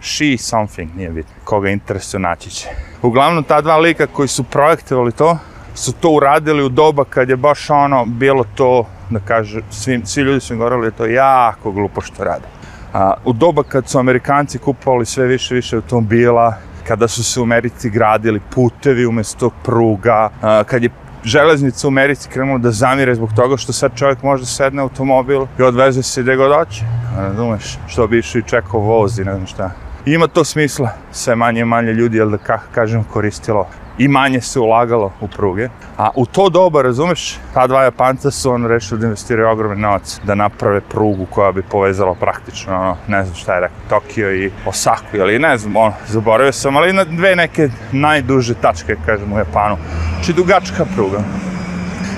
Shi 0.00 0.38
something, 0.38 0.96
nije 0.96 1.10
bitno, 1.10 1.32
koga 1.44 1.70
interesuje 1.70 2.20
naći 2.20 2.50
će. 2.50 2.68
Uglavnom, 3.02 3.44
ta 3.44 3.60
dva 3.60 3.76
lika 3.76 4.06
koji 4.06 4.28
su 4.28 4.44
projektovali 4.44 5.12
to, 5.12 5.38
su 5.74 5.92
to 5.92 6.10
uradili 6.10 6.64
u 6.64 6.68
doba 6.68 7.04
kad 7.04 7.28
je 7.28 7.36
baš 7.36 7.70
ono, 7.70 8.04
bilo 8.04 8.44
to, 8.54 8.86
da 9.10 9.20
kaže, 9.24 9.60
svi, 9.70 10.00
svi 10.04 10.22
ljudi 10.22 10.40
su 10.40 10.52
im 10.52 10.58
govorili 10.58 10.80
da 10.80 10.86
je 10.86 10.96
to 10.96 11.06
jako 11.06 11.72
glupo 11.72 12.00
što 12.00 12.24
rade. 12.24 12.46
A, 12.92 13.14
u 13.24 13.32
doba 13.32 13.62
kad 13.62 13.88
su 13.88 13.98
Amerikanci 13.98 14.58
kupovali 14.58 15.06
sve 15.06 15.26
više 15.26 15.54
više 15.54 15.76
automobila, 15.76 16.54
kada 16.88 17.08
su 17.08 17.24
se 17.24 17.40
u 17.40 17.42
Americi 17.42 17.90
gradili 17.90 18.40
putevi 18.54 19.06
umjesto 19.06 19.50
pruga, 19.64 20.28
a, 20.42 20.64
kad 20.64 20.82
je 20.82 20.90
železnica 21.24 21.86
u 21.86 21.90
Americi 21.90 22.28
krenula 22.28 22.58
da 22.58 22.70
zamire 22.70 23.14
zbog 23.14 23.30
toga 23.36 23.56
što 23.56 23.72
sad 23.72 23.92
čovjek 23.94 24.22
može 24.22 24.46
sedne 24.46 24.82
u 24.82 24.84
automobil 24.84 25.46
i 25.58 25.62
odveze 25.62 26.02
se 26.02 26.22
gdje 26.22 26.36
god 26.36 26.52
hoće. 26.54 26.84
Razumeš? 27.16 27.78
Što 27.86 28.06
bi 28.06 28.18
išao 28.18 28.38
i 28.38 28.42
čekao 28.42 28.80
voz 28.80 29.18
i 29.18 29.24
ne 29.24 29.34
znam 29.34 29.46
šta. 29.46 29.70
I 30.06 30.12
ima 30.12 30.26
to 30.26 30.44
smisla, 30.44 30.90
sve 31.12 31.36
manje 31.36 31.64
manje 31.64 31.92
ljudi, 31.92 32.16
jel 32.16 32.30
da 32.30 32.38
ka, 32.38 32.58
kažem, 32.74 33.04
koristilo 33.04 33.66
i 34.00 34.08
manje 34.08 34.40
se 34.40 34.60
ulagalo 34.60 35.12
u 35.20 35.28
pruge. 35.28 35.68
A 35.98 36.10
u 36.14 36.26
to 36.26 36.48
doba, 36.48 36.82
razumeš, 36.82 37.38
ta 37.54 37.66
dva 37.66 37.82
Japanca 37.82 38.30
su 38.30 38.50
on 38.50 38.66
rešili 38.66 39.00
da 39.00 39.06
investiraju 39.06 39.48
ogromne 39.48 39.76
novac 39.76 40.20
da 40.24 40.34
naprave 40.34 40.80
prugu 40.80 41.26
koja 41.26 41.52
bi 41.52 41.62
povezala 41.62 42.14
praktično, 42.14 42.76
ono, 42.76 42.96
ne 43.08 43.24
znam 43.24 43.36
šta 43.36 43.54
je 43.54 43.60
rekao, 43.60 43.76
Tokio 43.88 44.34
i 44.34 44.50
Osaku, 44.66 45.16
ili 45.16 45.38
ne 45.38 45.58
znam, 45.58 45.76
ono, 45.76 45.92
zaboravio 46.08 46.52
sam, 46.52 46.76
ali 46.76 46.92
na 46.92 47.04
dve 47.04 47.36
neke 47.36 47.68
najduže 47.92 48.54
tačke, 48.54 48.96
kažem, 49.06 49.32
u 49.32 49.38
Japanu. 49.38 49.76
Či 50.24 50.32
dugačka 50.32 50.84
pruga, 50.94 51.18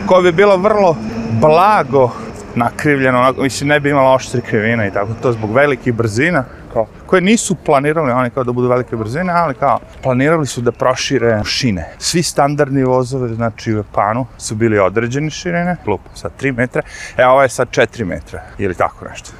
koja 0.07 0.23
bi 0.23 0.33
bila 0.33 0.57
vrlo 0.57 0.97
blago 1.31 2.11
nakrivljena, 2.54 3.18
onako, 3.18 3.42
mislim, 3.42 3.68
ne 3.68 3.80
bi 3.80 3.90
imala 3.90 4.14
oštri 4.14 4.40
krivina 4.40 4.87
i 4.87 4.90
tako, 4.90 5.09
to 5.23 5.32
zbog 5.32 5.52
velikih 5.52 5.94
brzina, 5.94 6.44
kao, 6.73 6.87
koje 7.06 7.23
nisu 7.23 7.54
planirali 7.54 8.12
oni 8.12 8.30
kao 8.30 8.44
da 8.44 8.52
budu 8.52 8.68
velike 8.68 8.97
brzine, 8.97 9.32
ali 9.32 9.54
kao 9.54 9.78
planirali 10.02 10.47
su 10.47 10.61
da 10.61 10.73
prošire 10.73 11.42
šine. 11.44 11.88
Svi 11.99 12.23
standardni 12.23 12.85
vozovi, 12.85 13.35
znači 13.35 13.73
u 13.73 13.76
Japanu, 13.76 14.26
su 14.38 14.54
bili 14.54 14.78
određene 14.78 15.30
širine, 15.30 15.76
glupo, 15.85 16.11
sad 16.14 16.32
3 16.40 16.56
metra, 16.56 16.82
e 17.16 17.26
ovo 17.26 17.42
je 17.42 17.49
sad 17.49 17.68
4 17.68 18.04
metra, 18.04 18.42
ili 18.59 18.75
tako 18.75 19.04
nešto. 19.04 19.30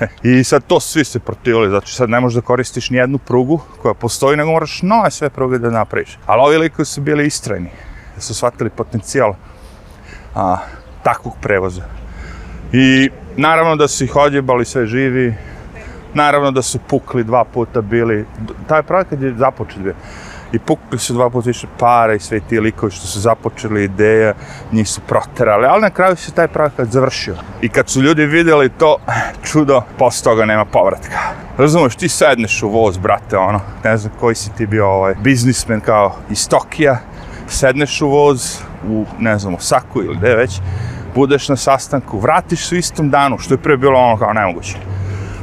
I 0.30 0.44
sad 0.44 0.62
to 0.66 0.80
svi 0.80 1.04
se 1.04 1.18
protivili, 1.18 1.68
znači 1.68 1.94
sad 1.94 2.10
ne 2.10 2.20
možeš 2.20 2.34
da 2.34 2.40
koristiš 2.40 2.90
ni 2.90 2.98
jednu 2.98 3.18
prugu 3.18 3.60
koja 3.82 3.94
postoji, 3.94 4.36
nego 4.36 4.50
moraš 4.50 4.82
nove 4.82 5.10
sve 5.10 5.30
pruge 5.30 5.58
da 5.58 5.70
napraviš. 5.70 6.18
Ali 6.26 6.40
ovi 6.40 6.58
likovi 6.58 6.86
su 6.86 7.00
bili 7.00 7.26
istrajni, 7.26 7.70
da 8.14 8.20
su 8.20 8.34
shvatili 8.34 8.70
potencijal 8.70 9.34
a, 10.34 10.56
takvog 11.02 11.34
prevoza. 11.40 11.99
I 12.72 13.10
naravno 13.36 13.76
da 13.76 13.88
su 13.88 14.04
ih 14.04 14.16
odjebali 14.16 14.64
sve 14.64 14.86
živi, 14.86 15.34
Naravno 16.14 16.50
da 16.50 16.62
su 16.62 16.78
pukli 16.78 17.24
dva 17.24 17.44
puta 17.44 17.80
bili, 17.80 18.26
taj 18.68 18.82
projekat 18.82 19.22
je 19.22 19.34
započet 19.38 19.78
bio. 19.78 19.94
I 20.52 20.58
pukli 20.58 20.98
su 20.98 21.12
dva 21.12 21.30
puta 21.30 21.46
više 21.46 21.66
para 21.78 22.14
i 22.14 22.20
sve 22.20 22.40
ti 22.40 22.60
likovi 22.60 22.92
što 22.92 23.06
su 23.06 23.20
započeli 23.20 23.84
ideja, 23.84 24.34
njih 24.72 24.88
su 24.88 25.00
proterali, 25.00 25.66
ali 25.66 25.82
na 25.82 25.90
kraju 25.90 26.16
se 26.16 26.32
taj 26.32 26.48
projekat 26.48 26.88
završio. 26.88 27.34
I 27.62 27.68
kad 27.68 27.88
su 27.88 28.02
ljudi 28.02 28.26
vidjeli 28.26 28.68
to, 28.68 28.96
čudo, 29.42 29.82
posle 29.98 30.24
toga 30.24 30.44
nema 30.44 30.64
povratka. 30.64 31.18
Razumeš, 31.58 31.96
ti 31.96 32.08
sedneš 32.08 32.62
u 32.62 32.68
voz, 32.68 32.98
brate, 32.98 33.36
ono, 33.36 33.60
ne 33.84 33.96
znam 33.96 34.12
koji 34.20 34.34
si 34.34 34.50
ti 34.56 34.66
bio 34.66 34.86
ovaj 34.86 35.14
biznismen 35.14 35.80
kao 35.80 36.16
iz 36.30 36.48
Tokija, 36.48 36.98
sedneš 37.48 38.02
u 38.02 38.08
voz, 38.08 38.58
u, 38.88 39.04
ne 39.18 39.38
znam, 39.38 39.54
Osaku 39.54 40.02
ili 40.02 40.16
gde 40.16 40.34
već, 40.34 40.60
budeš 41.14 41.48
na 41.48 41.56
sastanku, 41.56 42.18
vratiš 42.18 42.68
se 42.68 42.74
u 42.74 42.78
istom 42.78 43.10
danu, 43.10 43.38
što 43.38 43.54
je 43.54 43.58
prije 43.58 43.76
bilo 43.76 43.98
ono 43.98 44.16
kao 44.18 44.32
nemoguće. 44.32 44.76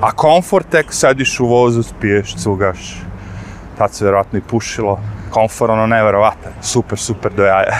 A 0.01 0.11
komfort 0.11 0.69
tek 0.69 0.93
sediš 0.93 1.39
u 1.39 1.45
vozu, 1.45 1.83
spiješ, 1.83 2.35
cugaš. 2.35 3.01
Tad 3.77 3.93
se 3.93 4.05
vjerojatno 4.05 4.39
i 4.39 4.41
pušilo. 4.41 4.99
Komfort 5.29 5.71
ono 5.71 5.87
nevjerovatan. 5.87 6.51
Super, 6.61 6.99
super 6.99 7.33
do 7.33 7.43
jaja. 7.43 7.77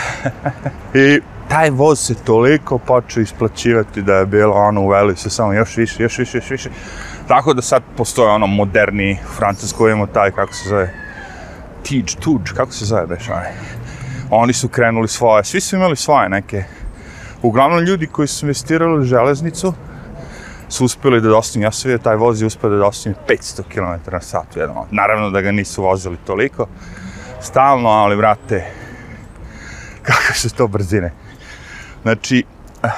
I 0.93 1.21
taj 1.49 1.69
voz 1.69 1.99
se 1.99 2.15
toliko 2.15 2.77
počeo 2.77 3.21
isplaćivati 3.21 4.01
da 4.01 4.13
je 4.13 4.25
bilo 4.25 4.53
ono 4.53 4.81
uveli 4.81 5.15
se 5.15 5.29
samo 5.29 5.53
još 5.53 5.77
više, 5.77 6.03
još 6.03 6.17
više, 6.17 6.37
još 6.37 6.49
više. 6.49 6.69
Tako 7.27 7.53
da 7.53 7.61
sad 7.61 7.83
postoje 7.97 8.29
ono 8.29 8.47
moderni 8.47 9.19
francusko 9.37 9.87
imamo 9.87 10.07
taj, 10.07 10.31
kako 10.31 10.53
se 10.53 10.69
zove, 10.69 10.93
Tiđ, 11.83 12.15
Tuđ, 12.15 12.51
kako 12.51 12.71
se 12.71 12.85
zove 12.85 13.07
beš, 13.07 13.29
onaj. 13.29 13.51
Oni 14.29 14.53
su 14.53 14.67
krenuli 14.67 15.07
svoje, 15.07 15.43
svi 15.43 15.61
su 15.61 15.75
imali 15.75 15.95
svoje 15.95 16.29
neke. 16.29 16.63
Uglavnom 17.41 17.79
ljudi 17.79 18.07
koji 18.07 18.27
su 18.27 18.45
investirali 18.45 18.99
u 18.99 19.03
železnicu, 19.03 19.73
su 20.69 20.85
uspjeli 20.85 21.21
da 21.21 21.29
dostignu, 21.29 21.67
ja 21.67 21.71
sam 21.71 21.89
vidio 21.89 22.03
taj 22.03 22.15
voz 22.15 22.41
je 22.41 22.47
uspio 22.47 22.69
da 22.69 22.77
dostignu 22.77 23.17
500 23.27 23.63
km 23.63 24.11
na 24.11 24.21
sat. 24.21 24.55
Jedno. 24.55 24.85
Naravno 24.91 25.29
da 25.29 25.41
ga 25.41 25.51
nisu 25.51 25.83
vozili 25.83 26.17
toliko, 26.25 26.67
stalno, 27.41 27.89
ali 27.89 28.15
vrate, 28.15 28.65
kakve 30.07 30.35
su 30.35 30.49
to 30.55 30.67
brzine. 30.67 31.13
Znači, 32.01 32.43
eh, 32.83 32.89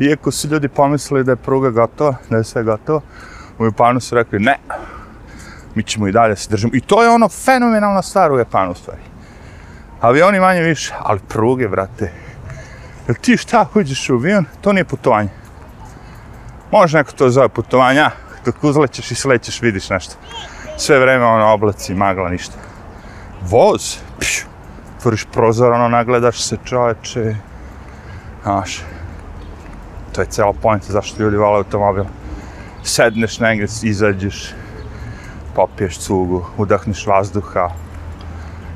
iako 0.00 0.30
su 0.30 0.48
ljudi 0.48 0.68
pomislili 0.68 1.24
da 1.24 1.32
je 1.32 1.36
pruga 1.36 1.70
gotova, 1.70 2.14
da 2.30 2.36
je 2.36 2.44
sve 2.44 2.62
gotovo, 2.62 3.02
u 3.58 3.64
Japanu 3.64 4.00
su 4.00 4.14
rekli 4.14 4.38
ne, 4.38 4.58
mi 5.74 5.82
ćemo 5.82 6.08
i 6.08 6.12
dalje 6.12 6.36
se 6.36 6.50
držimo. 6.50 6.72
I 6.74 6.80
to 6.80 7.02
je 7.02 7.08
ono 7.08 7.28
fenomenalna 7.28 8.02
stvar 8.02 8.32
u 8.32 8.38
Japanu, 8.38 8.72
u 8.72 8.74
stvari. 8.74 9.00
Avioni 10.00 10.40
manje 10.40 10.62
više, 10.62 10.94
ali 10.98 11.20
pruge, 11.28 11.68
brate. 11.68 12.27
Jer 13.08 13.16
ti 13.16 13.36
šta 13.36 13.66
uđeš 13.74 14.10
u 14.10 14.14
avion, 14.14 14.44
to 14.60 14.72
nije 14.72 14.84
putovanje. 14.84 15.28
Može 16.72 16.98
neko 16.98 17.12
to 17.12 17.30
zove 17.30 17.48
putovanja, 17.48 18.10
dok 18.44 18.64
uzlećeš 18.64 19.10
i 19.10 19.14
slećeš, 19.14 19.62
vidiš 19.62 19.90
nešto. 19.90 20.14
Sve 20.76 20.98
vreme 20.98 21.24
ono 21.24 21.46
oblaci, 21.52 21.94
magla, 21.94 22.28
ništa. 22.28 22.54
Voz, 23.42 23.96
pšu, 24.18 24.46
otvoriš 24.96 25.24
prozor, 25.32 25.72
ono, 25.72 25.88
nagledaš 25.88 26.42
se 26.42 26.56
čoveče. 26.64 27.34
Znaš, 28.42 28.82
to 30.12 30.20
je 30.20 30.26
cela 30.26 30.52
pojenta 30.52 30.92
zašto 30.92 31.22
ljudi 31.22 31.36
vole 31.36 31.56
automobil. 31.56 32.04
Sedneš 32.82 33.40
negdje, 33.40 33.68
izađeš, 33.82 34.54
popiješ 35.54 35.98
cugu, 35.98 36.44
udahneš 36.56 37.06
vazduha, 37.06 37.70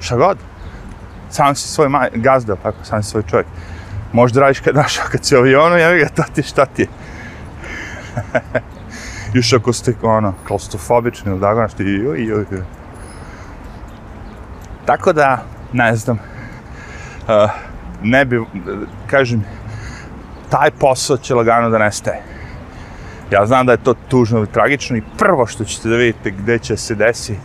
šta 0.01 0.17
god. 0.17 0.39
Sam 1.31 1.55
si 1.55 1.69
svoj 1.69 1.89
maj, 1.89 2.11
gazda, 2.15 2.57
tako, 2.57 2.85
sam 2.85 3.03
si 3.03 3.11
svoj 3.11 3.23
čovjek. 3.31 3.47
Možda 4.13 4.41
radiš 4.41 4.61
kad, 4.61 4.75
znaš, 4.75 4.99
kad 4.99 5.25
si 5.25 5.37
avionu, 5.37 5.77
ja 5.77 5.95
ga, 5.95 6.09
to 6.09 6.23
ti 6.35 6.43
šta 6.43 6.67
ti 6.67 6.83
je. 6.83 6.89
Još 9.35 9.53
ako 9.53 9.73
ste 9.73 9.95
ono, 10.03 10.35
klaustrofobični 10.47 11.31
ili 11.31 11.41
tako 11.41 11.63
nešto, 11.63 11.83
joj, 11.83 12.25
joj, 12.25 12.45
joj. 12.51 12.63
Tako 14.85 15.13
da, 15.13 15.45
ne 15.73 15.97
znam, 15.97 16.19
uh, 17.29 17.51
ne 18.03 18.25
bi, 18.25 18.41
kažem, 19.07 19.45
taj 20.51 20.71
posao 20.71 21.17
će 21.17 21.35
lagano 21.35 21.71
da 21.71 21.79
nestaje. 21.79 22.23
Ja 23.31 23.47
znam 23.47 23.67
da 23.67 23.73
je 23.73 23.85
to 23.85 23.95
tužno 24.09 24.43
i 24.43 24.47
tragično 24.47 24.97
i 24.97 25.03
prvo 25.19 25.47
što 25.47 25.65
ćete 25.65 25.89
da 25.89 25.97
vidite 25.97 26.31
gde 26.31 26.59
će 26.59 26.77
se 26.77 26.95
desi, 26.95 27.37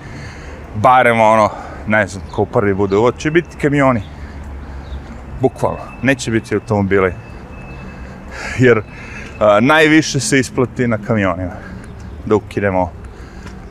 barem 0.76 1.20
ono, 1.20 1.50
ne 1.88 2.08
znam, 2.08 2.24
ko 2.32 2.46
prvi 2.46 2.74
bude 2.74 2.98
uvod, 2.98 3.18
će 3.18 3.32
biti 3.32 3.58
kamioni. 3.58 4.17
Bukvalno, 5.42 5.80
neće 6.02 6.32
biti 6.32 6.56
automobili. 6.56 7.14
jer 8.60 8.82
a, 9.40 9.60
najviše 9.60 10.20
se 10.20 10.40
isplati 10.40 10.88
na 10.88 10.98
kamionima 11.08 11.56
da 12.26 12.36
ukinemo 12.36 12.92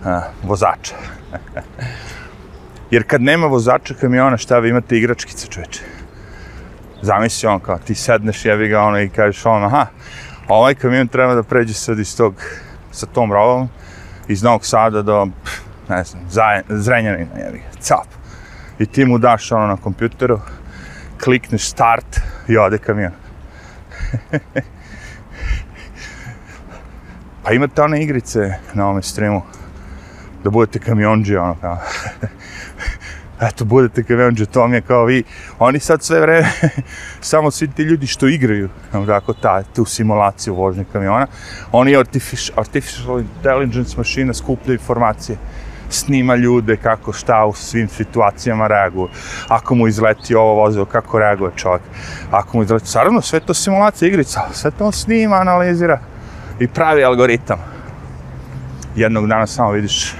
a, 0.04 0.20
vozača. 0.42 0.94
jer 2.90 3.04
kad 3.06 3.22
nema 3.22 3.46
vozača 3.46 3.94
kamiona, 3.94 4.36
šta 4.36 4.58
vi 4.58 4.68
imate 4.68 4.98
igračkice, 4.98 5.46
čoveče? 5.46 5.80
Zamisli 7.02 7.48
on 7.48 7.60
kao, 7.60 7.78
ti 7.78 7.94
sedneš 7.94 8.44
jevi 8.44 8.68
ga 8.68 8.80
ono 8.80 9.00
i 9.00 9.08
kažeš 9.08 9.46
on, 9.46 9.64
aha, 9.64 9.86
ovaj 10.48 10.74
kamion 10.74 11.08
treba 11.08 11.34
da 11.34 11.42
pređe 11.42 11.74
sad 11.74 11.98
iz 11.98 12.16
tog, 12.16 12.34
sa 12.90 13.06
tom 13.06 13.32
robom, 13.32 13.68
iz 14.28 14.42
Novog 14.42 14.66
Sada 14.66 15.02
do, 15.02 15.26
ne 15.88 16.04
znam, 16.04 16.22
Zrenjanina, 16.68 17.38
jevi 17.38 17.58
ga, 17.58 17.80
cap. 17.80 18.06
I 18.78 18.86
ti 18.86 19.04
mu 19.04 19.18
daš 19.18 19.52
ono 19.52 19.66
na 19.66 19.76
kompjuteru, 19.76 20.40
klikneš 21.24 21.68
start 21.68 22.20
i 22.48 22.58
ode 22.58 22.78
kamion. 22.78 23.12
pa 27.42 27.52
imate 27.52 27.82
one 27.82 28.02
igrice 28.02 28.54
na 28.74 28.88
ovom 28.88 29.02
streamu, 29.02 29.42
da 30.44 30.50
budete 30.50 30.78
kamionđi, 30.78 31.36
ono 31.36 31.56
kao. 31.60 31.78
Eto, 33.40 33.64
budete 33.64 34.02
kamionđi, 34.02 34.46
to 34.46 34.60
vam 34.60 34.74
je 34.74 34.80
kao 34.80 35.04
vi. 35.04 35.24
Oni 35.58 35.78
sad 35.78 36.02
sve 36.02 36.20
vreme, 36.20 36.48
samo 37.20 37.50
svi 37.50 37.68
ti 37.68 37.82
ljudi 37.82 38.06
što 38.06 38.26
igraju, 38.26 38.68
ono 38.92 39.06
tako, 39.06 39.32
ta, 39.32 39.62
tu 39.62 39.84
simulaciju 39.84 40.54
vožnje 40.54 40.84
kamiona, 40.92 41.26
oni 41.72 41.96
artificial, 41.96 42.60
artificial 42.60 43.20
intelligence 43.20 43.94
mašina 43.96 44.34
skuplja 44.34 44.72
informacije 44.72 45.38
snima 45.88 46.36
ljude 46.36 46.76
kako 46.76 47.12
šta 47.12 47.44
u 47.44 47.54
svim 47.54 47.88
situacijama 47.88 48.66
reaguju. 48.66 49.08
Ako 49.48 49.74
mu 49.74 49.88
izleti 49.88 50.34
ovo 50.34 50.54
vozilo, 50.54 50.84
kako 50.84 51.18
reaguje 51.18 51.50
čovjek. 51.56 51.82
Ako 52.30 52.56
mu 52.56 52.62
izleti, 52.62 52.90
naravno, 52.94 53.20
sve 53.20 53.40
to 53.40 53.54
simulacija 53.54 54.08
igrica, 54.08 54.40
sve 54.52 54.70
to 54.70 54.84
on 54.84 54.92
snima, 54.92 55.36
analizira 55.36 56.00
i 56.60 56.68
pravi 56.68 57.04
algoritam. 57.04 57.58
Jednog 58.96 59.28
dana 59.28 59.46
samo 59.46 59.70
vidiš. 59.70 60.14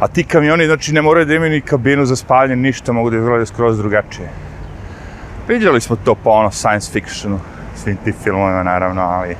A 0.00 0.08
ti 0.08 0.24
kamioni, 0.24 0.66
znači, 0.66 0.92
ne 0.92 1.02
moraju 1.02 1.26
da 1.26 1.34
imaju 1.34 1.50
ni 1.50 1.60
kabinu 1.60 2.04
za 2.04 2.16
spavljanje, 2.16 2.62
ništa, 2.62 2.92
mogu 2.92 3.10
da 3.10 3.16
izgledaju 3.16 3.46
skroz 3.46 3.78
drugačije. 3.78 4.28
Vidjeli 5.48 5.80
smo 5.80 5.96
to 5.96 6.14
po 6.14 6.30
ono 6.30 6.50
science 6.50 6.92
fictionu, 6.92 7.40
svim 7.76 7.96
ti 8.04 8.12
filmovima, 8.22 8.62
naravno, 8.62 9.02
ali... 9.02 9.36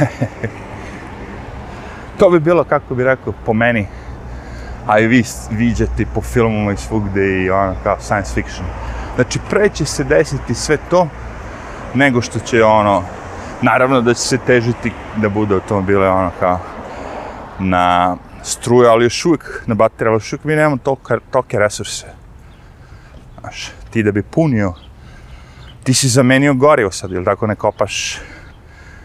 to 2.18 2.30
bi 2.30 2.40
bilo, 2.40 2.64
kako 2.64 2.94
bi 2.94 3.04
rekao, 3.04 3.32
po 3.46 3.52
meni, 3.52 3.86
a 4.86 4.98
i 4.98 5.06
vi 5.06 5.24
viđate 5.50 6.06
po 6.14 6.20
filmama 6.20 6.72
i 6.72 6.76
svugde 6.76 7.42
i 7.42 7.50
ono 7.50 7.74
kao 7.82 7.96
science 8.00 8.34
fiction. 8.34 8.66
Znači, 9.14 9.38
pre 9.50 9.68
će 9.68 9.84
se 9.84 10.04
desiti 10.04 10.54
sve 10.54 10.76
to, 10.90 11.08
nego 11.94 12.22
što 12.22 12.38
će 12.38 12.64
ono, 12.64 13.02
naravno 13.62 14.00
da 14.00 14.14
će 14.14 14.20
se 14.20 14.38
težiti 14.38 14.92
da 15.16 15.28
bude 15.28 15.54
automobile 15.54 16.08
ono 16.08 16.30
kao 16.40 16.58
na 17.58 18.16
struje, 18.42 18.88
ali 18.88 19.04
još 19.04 19.24
uvijek 19.24 19.62
na 19.66 19.74
baterije, 19.74 20.08
ali 20.08 20.16
još 20.16 20.32
uvijek 20.32 20.44
mi 20.44 20.56
nemamo 20.56 20.76
tolke, 20.76 21.14
tolke 21.30 21.58
resurse. 21.58 22.06
Znaš, 23.40 23.70
ti 23.90 24.02
da 24.02 24.12
bi 24.12 24.22
punio, 24.22 24.74
ti 25.84 25.94
si 25.94 26.08
zamenio 26.08 26.54
gorivo 26.54 26.90
sad, 26.90 27.12
ili 27.12 27.24
tako 27.24 27.46
ne 27.46 27.54
kopaš, 27.54 28.18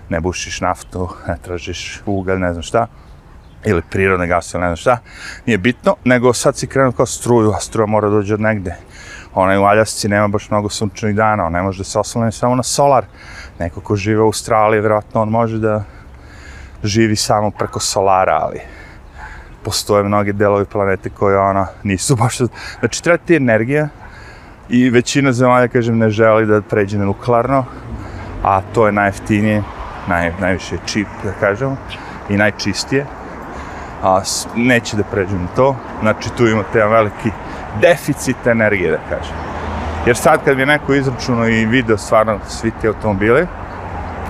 ne 0.10 0.20
bušiš 0.20 0.62
naftu, 0.62 1.10
ne 1.28 1.38
tražiš 1.44 2.02
ugalj, 2.06 2.40
ne 2.40 2.54
znam 2.54 2.64
šta 2.64 2.88
ili 3.66 3.82
prirodne 3.90 4.28
gase, 4.28 4.60
ne 4.60 4.68
znam 4.68 4.76
šta, 4.76 4.98
nije 5.46 5.58
bitno, 5.58 5.96
nego 6.04 6.34
sad 6.34 6.58
si 6.58 6.68
krenuo 6.68 6.92
kao 6.92 7.06
struju, 7.06 7.52
a 7.52 7.60
struja 7.60 7.86
mora 7.86 8.10
dođe 8.10 8.34
od 8.34 8.42
negde. 8.42 8.76
Ona 9.34 9.62
u 9.62 9.64
Aljasci 9.64 10.08
nema 10.08 10.28
baš 10.28 10.50
mnogo 10.50 10.70
sunčanih 10.70 11.16
dana, 11.16 11.46
on 11.46 11.52
ne 11.52 11.62
može 11.62 11.78
da 11.78 11.84
se 11.84 12.00
oslane 12.00 12.32
samo 12.32 12.56
na 12.56 12.64
solar. 12.64 13.06
Neko 13.60 13.82
ko 13.82 13.96
žive 13.96 14.22
u 14.22 14.26
Australiji, 14.26 14.80
vjerojatno 14.80 15.22
on 15.22 15.30
može 15.30 15.58
da 15.58 15.84
živi 16.84 17.16
samo 17.16 17.52
preko 17.52 17.80
solara, 17.80 18.40
ali 18.42 18.60
postoje 19.64 20.04
mnogi 20.04 20.34
delovi 20.34 20.66
planete 20.66 21.10
koje 21.10 21.40
ona 21.40 21.68
nisu 21.84 22.16
baš... 22.22 22.38
Znači, 22.80 23.04
treba 23.04 23.18
ti 23.18 23.36
energija 23.36 23.88
i 24.70 24.90
većina 24.90 25.32
zemalja, 25.32 25.68
kažem, 25.68 25.98
ne 25.98 26.10
želi 26.10 26.46
da 26.46 26.62
pređe 26.62 26.98
na 26.98 27.06
nuklearno, 27.06 27.66
a 28.44 28.62
to 28.74 28.86
je 28.86 28.92
najjeftinije, 28.92 29.64
naj, 30.08 30.32
najviše 30.40 30.78
čip, 30.86 31.08
da 31.24 31.32
kažemo, 31.40 31.78
i 32.30 32.38
najčistije 32.38 33.06
a 34.04 34.22
neće 34.56 34.98
da 34.98 35.04
pređu 35.04 35.36
na 35.36 35.48
to. 35.56 35.76
Znači 36.02 36.30
tu 36.38 36.48
imate 36.48 36.78
jedan 36.80 36.92
veliki 36.92 37.32
deficit 37.82 38.48
energije, 38.48 38.92
da 38.92 38.98
kažem. 39.10 39.36
Jer 40.06 40.16
sad 40.16 40.40
kad 40.46 40.58
bi 40.58 40.66
neko 40.66 40.94
izračunao 40.94 41.48
i 41.48 41.66
video 41.66 41.98
stvarno 41.98 42.40
svi 42.48 42.72
te 42.82 42.88
automobile, 42.88 43.48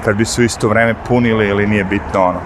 kad 0.05 0.15
bi 0.15 0.25
su 0.25 0.43
isto 0.43 0.67
vreme 0.67 0.95
punili 1.07 1.47
ili 1.47 1.67
nije 1.67 1.83
bitno 1.83 2.23
ono, 2.23 2.39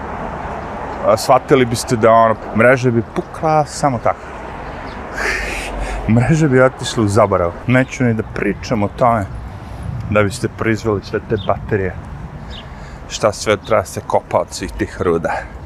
shvatili 1.16 1.64
biste 1.64 1.96
da 1.96 2.10
ono, 2.12 2.34
mreže 2.56 2.90
bi 2.90 3.02
pukla 3.14 3.64
samo 3.64 3.98
tako. 3.98 4.26
mreže 6.16 6.48
bi 6.48 6.60
otišli 6.60 7.04
u 7.04 7.08
zaborav. 7.08 7.52
Neću 7.66 8.04
ni 8.04 8.14
da 8.14 8.22
pričam 8.34 8.82
o 8.82 8.88
tome 8.88 9.24
da 10.10 10.22
biste 10.22 10.48
proizvali 10.48 11.00
sve 11.04 11.20
te 11.28 11.36
baterije. 11.46 11.94
Šta 13.08 13.32
sve 13.32 13.56
treba 13.56 13.84
se 13.84 14.00
kopa 14.06 14.38
od 14.38 14.46
svih 14.50 14.72
tih 14.72 14.96
ruda 15.00 15.59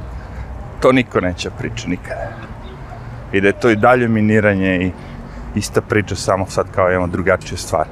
to 0.84 0.92
niko 0.92 1.20
neće 1.20 1.50
priča 1.58 1.88
nikada. 1.88 2.28
I 3.32 3.40
da 3.40 3.46
je 3.48 3.60
to 3.60 3.70
i 3.70 3.76
dalje 3.76 4.08
miniranje 4.08 4.76
i 4.76 4.90
ista 5.54 5.80
priča, 5.80 6.16
samo 6.16 6.46
sad 6.46 6.66
kao 6.74 6.90
imamo 6.90 7.06
drugačije 7.06 7.58
stvari. 7.58 7.88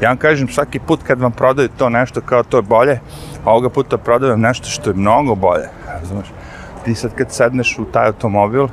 Ja 0.00 0.08
vam 0.08 0.16
kažem, 0.16 0.48
svaki 0.48 0.78
put 0.78 1.02
kad 1.02 1.20
vam 1.20 1.32
prodaju 1.32 1.68
to 1.78 1.88
nešto 1.88 2.20
kao 2.20 2.42
to 2.42 2.56
je 2.56 2.62
bolje, 2.62 3.00
a 3.44 3.50
ovoga 3.50 3.68
puta 3.68 3.98
prodaju 3.98 4.36
nešto 4.36 4.68
što 4.68 4.90
je 4.90 4.96
mnogo 4.96 5.34
bolje. 5.34 5.66
Razumeš? 5.88 6.26
Ti 6.84 6.94
sad 6.94 7.14
kad 7.14 7.32
sedneš 7.32 7.78
u 7.78 7.84
taj 7.84 8.06
automobil 8.06 8.68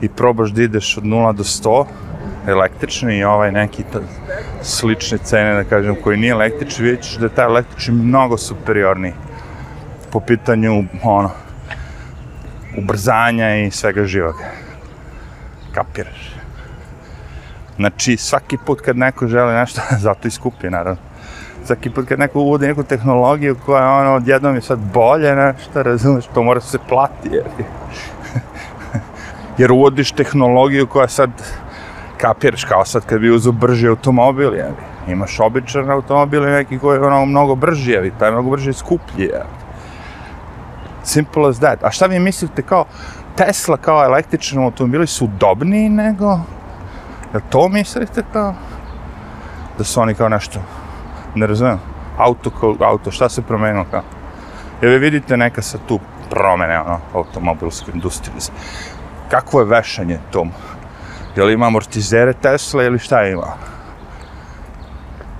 i 0.00 0.08
probaš 0.08 0.50
da 0.50 0.62
ideš 0.62 0.98
od 0.98 1.04
0 1.04 1.32
do 1.32 1.44
100, 1.44 1.84
električni 2.46 3.18
i 3.18 3.24
ovaj 3.24 3.52
neki 3.52 3.84
ta, 3.92 4.00
slične 4.62 5.18
cene, 5.18 5.54
da 5.54 5.64
kažem, 5.64 5.96
koji 6.04 6.18
nije 6.18 6.32
električni, 6.32 6.84
vidjet 6.84 7.04
ćeš 7.04 7.16
da 7.16 7.26
je 7.26 7.34
taj 7.34 7.44
električni 7.44 7.94
mnogo 7.94 8.36
superiorniji 8.36 9.12
po 10.12 10.20
pitanju, 10.20 10.84
ono, 11.02 11.30
ubrzanja 12.76 13.56
i 13.56 13.70
svega 13.70 14.04
živog. 14.04 14.34
Kapiraš? 15.74 16.36
Znači, 17.76 18.16
svaki 18.16 18.56
put 18.66 18.80
kad 18.80 18.96
neko 18.96 19.26
želi 19.26 19.54
nešto, 19.54 19.80
zato 20.06 20.28
i 20.28 20.30
skuplje, 20.30 20.70
naravno. 20.70 21.00
Svaki 21.64 21.90
put 21.90 22.08
kad 22.08 22.18
neko 22.18 22.40
uvodi 22.40 22.66
neku 22.66 22.82
tehnologiju 22.82 23.56
koja 23.66 23.82
je 23.82 23.88
ono, 23.88 24.14
odjednom 24.14 24.54
je 24.54 24.60
sad 24.60 24.78
bolje 24.78 25.34
nešto, 25.34 25.82
razumeš, 25.82 26.24
to 26.34 26.42
mora 26.42 26.60
se 26.60 26.78
plati, 26.88 27.28
jer, 27.32 27.44
jer 29.58 29.72
uvodiš 29.72 30.12
tehnologiju 30.12 30.86
koja 30.86 31.08
sad, 31.08 31.30
kapiraš, 32.20 32.64
kao 32.64 32.84
sad 32.84 33.06
kad 33.06 33.20
bi 33.20 33.30
uzu 33.30 33.52
brži 33.52 33.88
automobil, 33.88 34.54
jer, 34.54 34.72
imaš 35.08 35.40
običan 35.40 35.90
automobil 35.90 36.48
i 36.48 36.50
neki 36.50 36.78
koji 36.78 36.96
je 36.96 37.06
ono 37.06 37.26
mnogo 37.26 37.54
brži, 37.54 37.90
jer, 37.90 38.10
taj 38.18 38.30
mnogo 38.30 38.50
brži 38.50 38.68
je 38.70 38.74
skuplji, 38.74 39.24
jer, 39.24 39.44
Simple 41.06 41.48
as 41.48 41.58
that. 41.58 41.84
A 41.84 41.90
šta 41.90 42.06
vi 42.06 42.18
mislite 42.18 42.62
kao 42.62 42.84
Tesla 43.36 43.76
kao 43.76 44.04
električni 44.04 44.64
automobili 44.64 45.06
su 45.06 45.24
udobniji 45.24 45.88
nego... 45.88 46.40
Jel 47.32 47.42
to 47.50 47.68
mislite 47.68 48.22
kao... 48.32 48.54
Da 49.78 49.84
su 49.84 50.00
oni 50.00 50.14
kao 50.14 50.28
nešto... 50.28 50.60
Ne 51.34 51.46
razumijem. 51.46 51.78
Auto, 52.18 52.50
kao, 52.50 52.76
auto, 52.80 53.10
šta 53.10 53.28
se 53.28 53.42
promenilo 53.42 53.84
kao? 53.90 54.02
Jel 54.82 54.92
vi 54.92 54.98
vidite 54.98 55.36
neka 55.36 55.62
sa 55.62 55.78
tu 55.88 56.00
promene, 56.30 56.80
ono, 56.80 57.00
automobilske 57.14 57.90
industrije? 57.94 58.36
Kakvo 59.30 59.60
je 59.60 59.66
vešanje 59.66 60.18
tom? 60.30 60.50
Jel 61.36 61.50
ima 61.50 61.66
amortizere 61.66 62.32
Tesla 62.32 62.82
ili 62.82 62.98
šta 62.98 63.22
ima? 63.26 63.46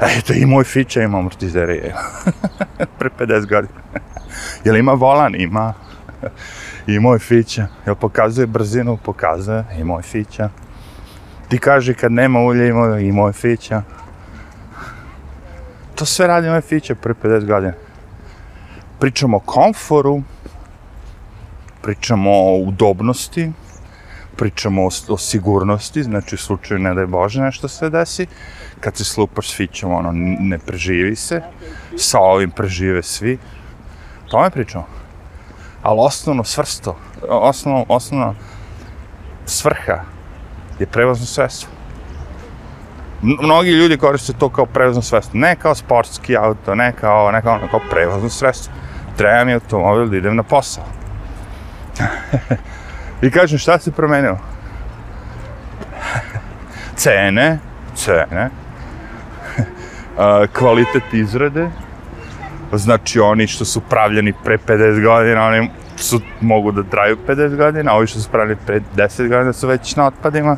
Eto, 0.00 0.32
i 0.32 0.46
moj 0.46 0.64
Fića 0.64 1.02
ima 1.02 1.18
amortizere, 1.18 1.94
Pre 2.98 3.10
50 3.18 3.48
godina. 3.48 3.80
Jel 4.64 4.76
ima 4.76 4.92
volan? 4.92 5.34
Ima. 5.34 5.74
I 6.86 6.98
moj 6.98 7.18
fića. 7.18 7.66
Jel 7.86 7.94
pokazuje 7.94 8.46
brzinu? 8.46 8.96
Pokazuje. 8.96 9.64
I 9.78 9.84
moj 9.84 10.02
fića. 10.02 10.48
Ti 11.48 11.58
kaže 11.58 11.94
kad 11.94 12.12
nema 12.12 12.40
ulja 12.40 12.66
ima 12.66 12.98
i 12.98 13.12
moj 13.12 13.32
fića. 13.32 13.82
To 15.94 16.04
sve 16.04 16.26
radi 16.26 16.48
moj 16.48 16.60
fića 16.60 16.94
pre 16.94 17.14
50 17.22 17.46
godina. 17.46 17.72
Pričamo 18.98 19.36
o 19.36 19.40
komforu, 19.40 20.22
pričamo 21.82 22.30
o 22.30 22.58
udobnosti, 22.58 23.52
pričamo 24.36 24.82
o, 24.82 24.90
o 25.08 25.18
sigurnosti, 25.18 26.02
znači 26.02 26.34
u 26.34 26.38
slučaju 26.38 26.80
ne 26.80 26.94
daj 26.94 27.06
Bože 27.06 27.42
nešto 27.42 27.68
se 27.68 27.90
desi, 27.90 28.26
kad 28.80 28.96
se 28.96 29.04
slupaš 29.04 29.50
s 29.50 29.56
fićom, 29.56 29.92
ono, 29.92 30.10
ne 30.40 30.58
preživi 30.58 31.16
se, 31.16 31.42
sa 31.96 32.20
ovim 32.20 32.50
prežive 32.50 33.02
svi, 33.02 33.38
To 34.30 34.42
me 34.42 34.50
pričamo. 34.50 34.86
Ali 35.82 35.98
osnovno 36.00 36.44
svrsto, 36.44 36.96
osnovno, 37.28 37.84
osnovna 37.88 38.34
svrha 39.46 40.00
je 40.78 40.86
prevozno 40.86 41.26
sredstvo. 41.26 41.70
Mnogi 43.22 43.70
ljudi 43.70 43.98
koriste 43.98 44.32
to 44.32 44.48
kao 44.48 44.66
prevozno 44.66 45.02
sredstvo, 45.02 45.38
ne 45.38 45.56
kao 45.56 45.74
sportski 45.74 46.36
auto, 46.36 46.74
ne 46.74 46.92
kao, 46.92 47.30
ne 47.30 47.42
kao, 47.42 47.54
ono, 47.54 47.68
kao 47.68 47.80
prevozno 47.90 48.28
sredstvo. 48.28 48.72
Treba 49.16 49.44
mi 49.44 49.54
automobil 49.54 50.08
da 50.08 50.16
idem 50.16 50.36
na 50.36 50.42
posao. 50.42 50.84
I 53.22 53.30
kažem, 53.30 53.58
šta 53.58 53.78
se 53.78 53.92
promenilo? 53.92 54.38
Cene, 56.96 57.58
cene, 57.94 58.50
kvalitet 60.58 61.12
izrade, 61.12 61.70
znači 62.72 63.20
oni 63.20 63.46
što 63.46 63.64
su 63.64 63.80
pravljeni 63.80 64.32
pre 64.44 64.58
50 64.58 65.04
godina, 65.04 65.46
oni 65.46 65.70
su, 65.96 66.20
mogu 66.40 66.72
da 66.72 66.82
traju 66.82 67.16
50 67.28 67.56
godina, 67.56 67.92
a 67.92 67.96
ovi 67.96 68.06
što 68.06 68.20
su 68.20 68.30
pravljeni 68.30 68.60
pre 68.66 68.80
10 68.96 69.28
godina 69.28 69.52
su 69.52 69.68
već 69.68 69.96
na 69.96 70.06
otpadima. 70.06 70.56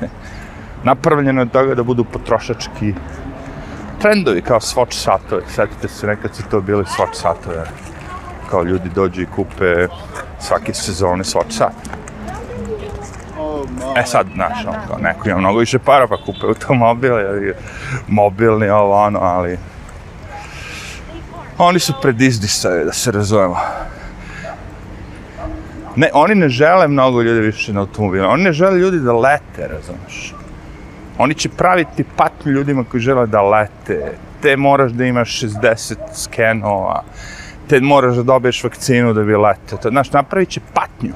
Napravljeno 0.84 1.42
je 1.42 1.48
toga 1.48 1.74
da 1.74 1.82
budu 1.82 2.04
potrošački 2.04 2.94
trendovi 4.00 4.42
kao 4.42 4.60
Swatch 4.60 4.92
satovi. 4.92 5.42
Sjetite 5.48 5.88
se, 5.88 6.06
nekad 6.06 6.34
su 6.34 6.42
to 6.50 6.60
bili 6.60 6.84
Swatch 6.84 7.14
satovi. 7.14 7.56
Kao 8.50 8.62
ljudi 8.62 8.90
dođu 8.94 9.22
i 9.22 9.26
kupe 9.26 9.86
svake 10.40 10.74
sezone 10.74 11.24
Swatch 11.24 11.50
sat. 11.50 11.72
E 13.96 14.02
sad, 14.06 14.26
znaš, 14.34 14.66
on 14.66 14.74
kao 14.88 14.98
neko 14.98 15.28
ima 15.28 15.38
mnogo 15.38 15.58
više 15.58 15.78
para 15.78 16.06
pa 16.06 16.16
kupe 16.16 16.46
automobile, 16.46 17.22
ili 17.22 17.54
mobilni, 18.08 18.68
ovo, 18.68 19.04
ono, 19.04 19.18
ali... 19.18 19.58
Oni 21.58 21.78
su 21.78 21.94
pred 22.02 22.16
da 22.84 22.92
se 22.92 23.12
razumemo. 23.12 23.56
Ne, 25.96 26.10
oni 26.12 26.34
ne 26.34 26.48
žele 26.48 26.88
mnogo 26.88 27.22
ljudi 27.22 27.40
više 27.40 27.72
na 27.72 27.80
automobile. 27.80 28.26
Oni 28.26 28.42
ne 28.42 28.52
žele 28.52 28.78
ljudi 28.78 29.00
da 29.00 29.12
lete, 29.12 29.68
razumeš. 29.68 30.34
Oni 31.18 31.34
će 31.34 31.48
praviti 31.48 32.04
patnju 32.16 32.52
ljudima 32.52 32.84
koji 32.84 33.00
žele 33.00 33.26
da 33.26 33.42
lete. 33.42 34.12
Te 34.42 34.56
moraš 34.56 34.92
da 34.92 35.04
imaš 35.04 35.40
60 35.40 35.94
skenova. 36.14 37.02
Te 37.68 37.80
moraš 37.80 38.16
da 38.16 38.22
dobiješ 38.22 38.64
vakcinu 38.64 39.12
da 39.12 39.22
bi 39.22 39.36
letao. 39.36 39.78
To, 39.78 39.90
znaš, 39.90 40.12
napravit 40.12 40.48
će 40.48 40.60
patnju. 40.74 41.14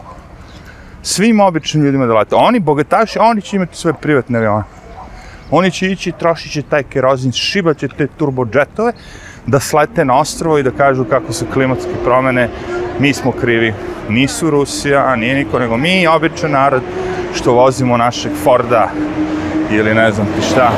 Svim 1.03 1.41
običnim 1.41 1.85
ljudima 1.85 2.07
da 2.07 2.15
lete. 2.15 2.35
Oni, 2.35 2.61
bogataši, 2.61 3.19
oni 3.19 3.43
će 3.43 3.57
imati 3.57 3.77
svoje 3.77 3.95
privatne 3.95 4.38
avione. 4.38 4.65
Oni 5.51 5.71
će 5.71 5.91
ići, 5.91 6.12
trošit 6.12 6.53
će 6.53 6.62
taj 6.62 6.83
kerozin, 6.83 7.33
šibat 7.33 7.79
će 7.79 7.88
te 7.88 8.07
turbojetove, 8.07 8.93
da 9.47 9.61
slete 9.61 10.05
na 10.05 10.19
ostrovo 10.19 10.59
i 10.59 10.62
da 10.62 10.71
kažu 10.71 11.05
kako 11.05 11.33
su 11.33 11.47
klimatske 11.53 11.91
promene, 12.05 12.49
mi 12.99 13.12
smo 13.15 13.33
krivi. 13.33 13.75
Nisu 14.09 14.51
Rusija, 14.51 15.17
nije 15.17 15.35
niko, 15.35 15.59
nego 15.59 15.77
mi, 15.77 16.07
običan 16.07 16.51
narod, 16.51 16.83
što 17.35 17.53
vozimo 17.53 17.97
našeg 17.97 18.33
Forda 18.45 18.91
ili 19.71 19.95
ne 19.95 20.12
znam 20.12 20.27
ti 20.27 20.47
šta. 20.47 20.73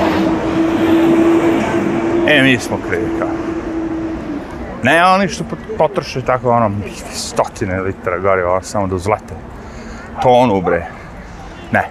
E, 2.28 2.42
mi 2.42 2.58
smo 2.58 2.78
krivi 2.88 3.08
kao. 3.18 3.33
Ne 4.84 5.06
oni 5.06 5.28
što 5.28 5.44
potroše 5.78 6.22
tako 6.22 6.50
ono 6.50 6.70
stotine 7.12 7.80
litara 7.80 8.18
goriva 8.18 8.52
ono, 8.52 8.62
samo 8.62 8.86
da 8.86 8.94
uzlete. 8.94 9.34
Tonu 10.22 10.52
ono, 10.54 10.60
bre. 10.60 10.86
Ne. 11.72 11.88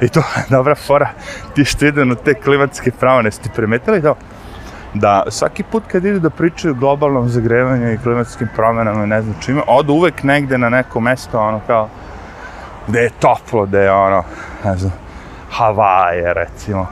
I 0.00 0.08
to 0.08 0.20
je 0.20 0.44
dobra 0.56 0.74
fora. 0.74 1.08
Ti 1.54 1.64
što 1.64 1.86
ide 1.86 2.04
na 2.04 2.14
te 2.14 2.34
klimatske 2.34 2.90
promjene, 2.90 3.30
ste 3.30 3.50
primetili 3.54 4.02
to? 4.02 4.14
Da 4.94 5.24
svaki 5.28 5.62
put 5.62 5.82
kad 5.88 6.04
idu 6.04 6.20
da 6.20 6.30
pričaju 6.30 6.74
o 6.74 6.76
globalnom 6.76 7.28
zagrevanju 7.28 7.92
i 7.92 7.98
klimatskim 7.98 8.48
promjenama 8.56 9.04
i 9.04 9.06
ne 9.06 9.22
znam 9.22 9.34
čime, 9.40 9.62
odu 9.66 9.92
uvek 9.92 10.22
negde 10.22 10.58
na 10.58 10.68
neko 10.68 11.00
mesto, 11.00 11.40
ono 11.40 11.60
kao, 11.66 11.88
gde 12.88 13.00
je 13.00 13.10
toplo, 13.10 13.66
gde 13.66 13.78
je 13.78 13.92
ono, 13.92 14.22
ne 14.64 14.76
znam, 14.76 14.92
Havaje, 15.50 16.34
recimo. 16.34 16.86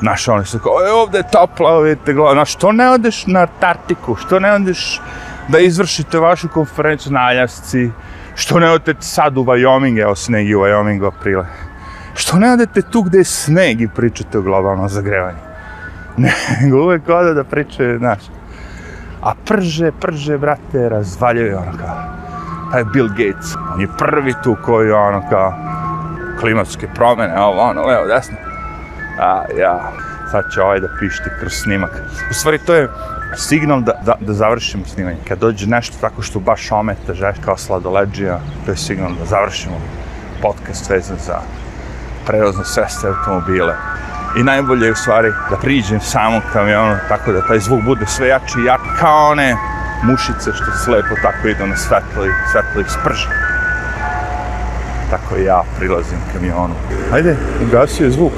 Znaš, 0.00 0.28
oni 0.28 0.44
su 0.44 0.58
kao, 0.58 0.72
e, 0.88 0.92
ovde 0.92 1.18
je 1.18 1.30
toplo, 1.32 1.80
vidite, 1.80 2.12
glava. 2.12 2.32
znaš, 2.32 2.52
što 2.52 2.72
ne 2.72 2.90
odeš 2.90 3.26
na 3.26 3.40
Antarktiku, 3.40 4.14
što 4.14 4.40
ne 4.40 4.52
odeš 4.52 5.00
da 5.48 5.58
izvršite 5.58 6.18
vašu 6.18 6.48
konferenciju 6.48 7.12
na 7.12 7.20
Aljasci, 7.20 7.90
što 8.34 8.60
ne 8.60 8.70
odete 8.70 9.02
sad 9.02 9.38
u 9.38 9.44
Wyoming, 9.44 10.02
evo 10.02 10.14
sneg 10.14 10.48
i 10.48 10.54
u 10.54 10.60
Wyomingu 10.60 11.06
aprile, 11.06 11.46
što 12.14 12.36
ne 12.36 12.52
odete 12.52 12.82
tu 12.82 13.02
gde 13.02 13.18
je 13.18 13.24
sneg 13.24 13.80
i 13.80 13.88
pričate 13.88 14.38
o 14.38 14.42
globalnom 14.42 14.88
zagrevanju. 14.88 15.38
Nego 16.62 16.82
uvek 16.82 17.08
ode 17.08 17.34
da 17.34 17.44
priče, 17.44 17.96
znaš, 17.98 18.18
a 19.22 19.32
prže, 19.44 19.92
prže, 20.00 20.38
brate, 20.38 20.88
razvaljuju 20.88 21.56
ono 21.56 21.78
kao, 21.78 21.96
taj 22.72 22.84
Bill 22.84 23.08
Gates, 23.08 23.56
on 23.74 23.80
je 23.80 23.88
prvi 23.98 24.34
tu 24.44 24.56
koji 24.64 24.90
ono 24.90 25.22
kao, 25.30 25.54
klimatske 26.40 26.88
promjene, 26.94 27.40
ovo, 27.40 27.62
ono, 27.62 27.82
levo, 27.82 28.06
desno. 28.06 28.36
A, 29.18 29.42
ja, 29.58 29.92
sad 30.30 30.44
će 30.54 30.62
ovaj 30.62 30.80
da 30.80 30.88
pišti 31.00 31.30
kroz 31.40 31.52
snimak. 31.52 31.90
U 32.30 32.34
stvari, 32.34 32.58
to 32.58 32.74
je 32.74 32.88
signal 33.36 33.80
da, 33.80 33.92
da, 34.04 34.14
da 34.20 34.32
završimo 34.32 34.84
snimanje. 34.84 35.16
Kad 35.28 35.38
dođe 35.38 35.66
nešto 35.66 35.96
tako 36.00 36.22
što 36.22 36.40
baš 36.40 36.72
ometa, 36.72 37.14
žeš 37.14 37.36
kao 37.44 37.56
sladoleđija, 37.56 38.40
to 38.64 38.70
je 38.70 38.76
signal 38.76 39.10
da 39.18 39.24
završimo 39.24 39.80
podcast 40.42 40.90
vezan 40.90 41.16
za 41.26 41.38
prevozne 42.26 42.64
sestre 42.64 43.10
automobile. 43.10 43.74
I 44.36 44.42
najbolje 44.42 44.86
je 44.86 44.92
u 44.92 44.94
stvari 44.94 45.32
da 45.50 45.56
priđem 45.56 46.00
samom 46.00 46.42
kamionu, 46.52 46.96
tako 47.08 47.32
da 47.32 47.46
taj 47.46 47.60
zvuk 47.60 47.82
bude 47.84 48.06
sve 48.06 48.28
jači 48.28 48.60
i 48.60 48.64
jak, 48.64 48.80
kao 49.00 49.30
one 49.30 49.56
mušice 50.02 50.52
što 50.52 50.72
slepo 50.84 51.14
tako 51.22 51.48
idu 51.48 51.66
na 51.66 51.76
svetlo 51.76 52.26
i 52.26 52.30
svetlo 52.52 52.80
ih 52.80 52.86
sprže. 52.90 53.28
Tako 55.10 55.36
ja 55.36 55.62
prilazim 55.78 56.18
kamionu. 56.32 56.74
Ajde, 57.12 57.36
ugasio 57.68 58.04
je 58.04 58.10
zvuk. 58.10 58.32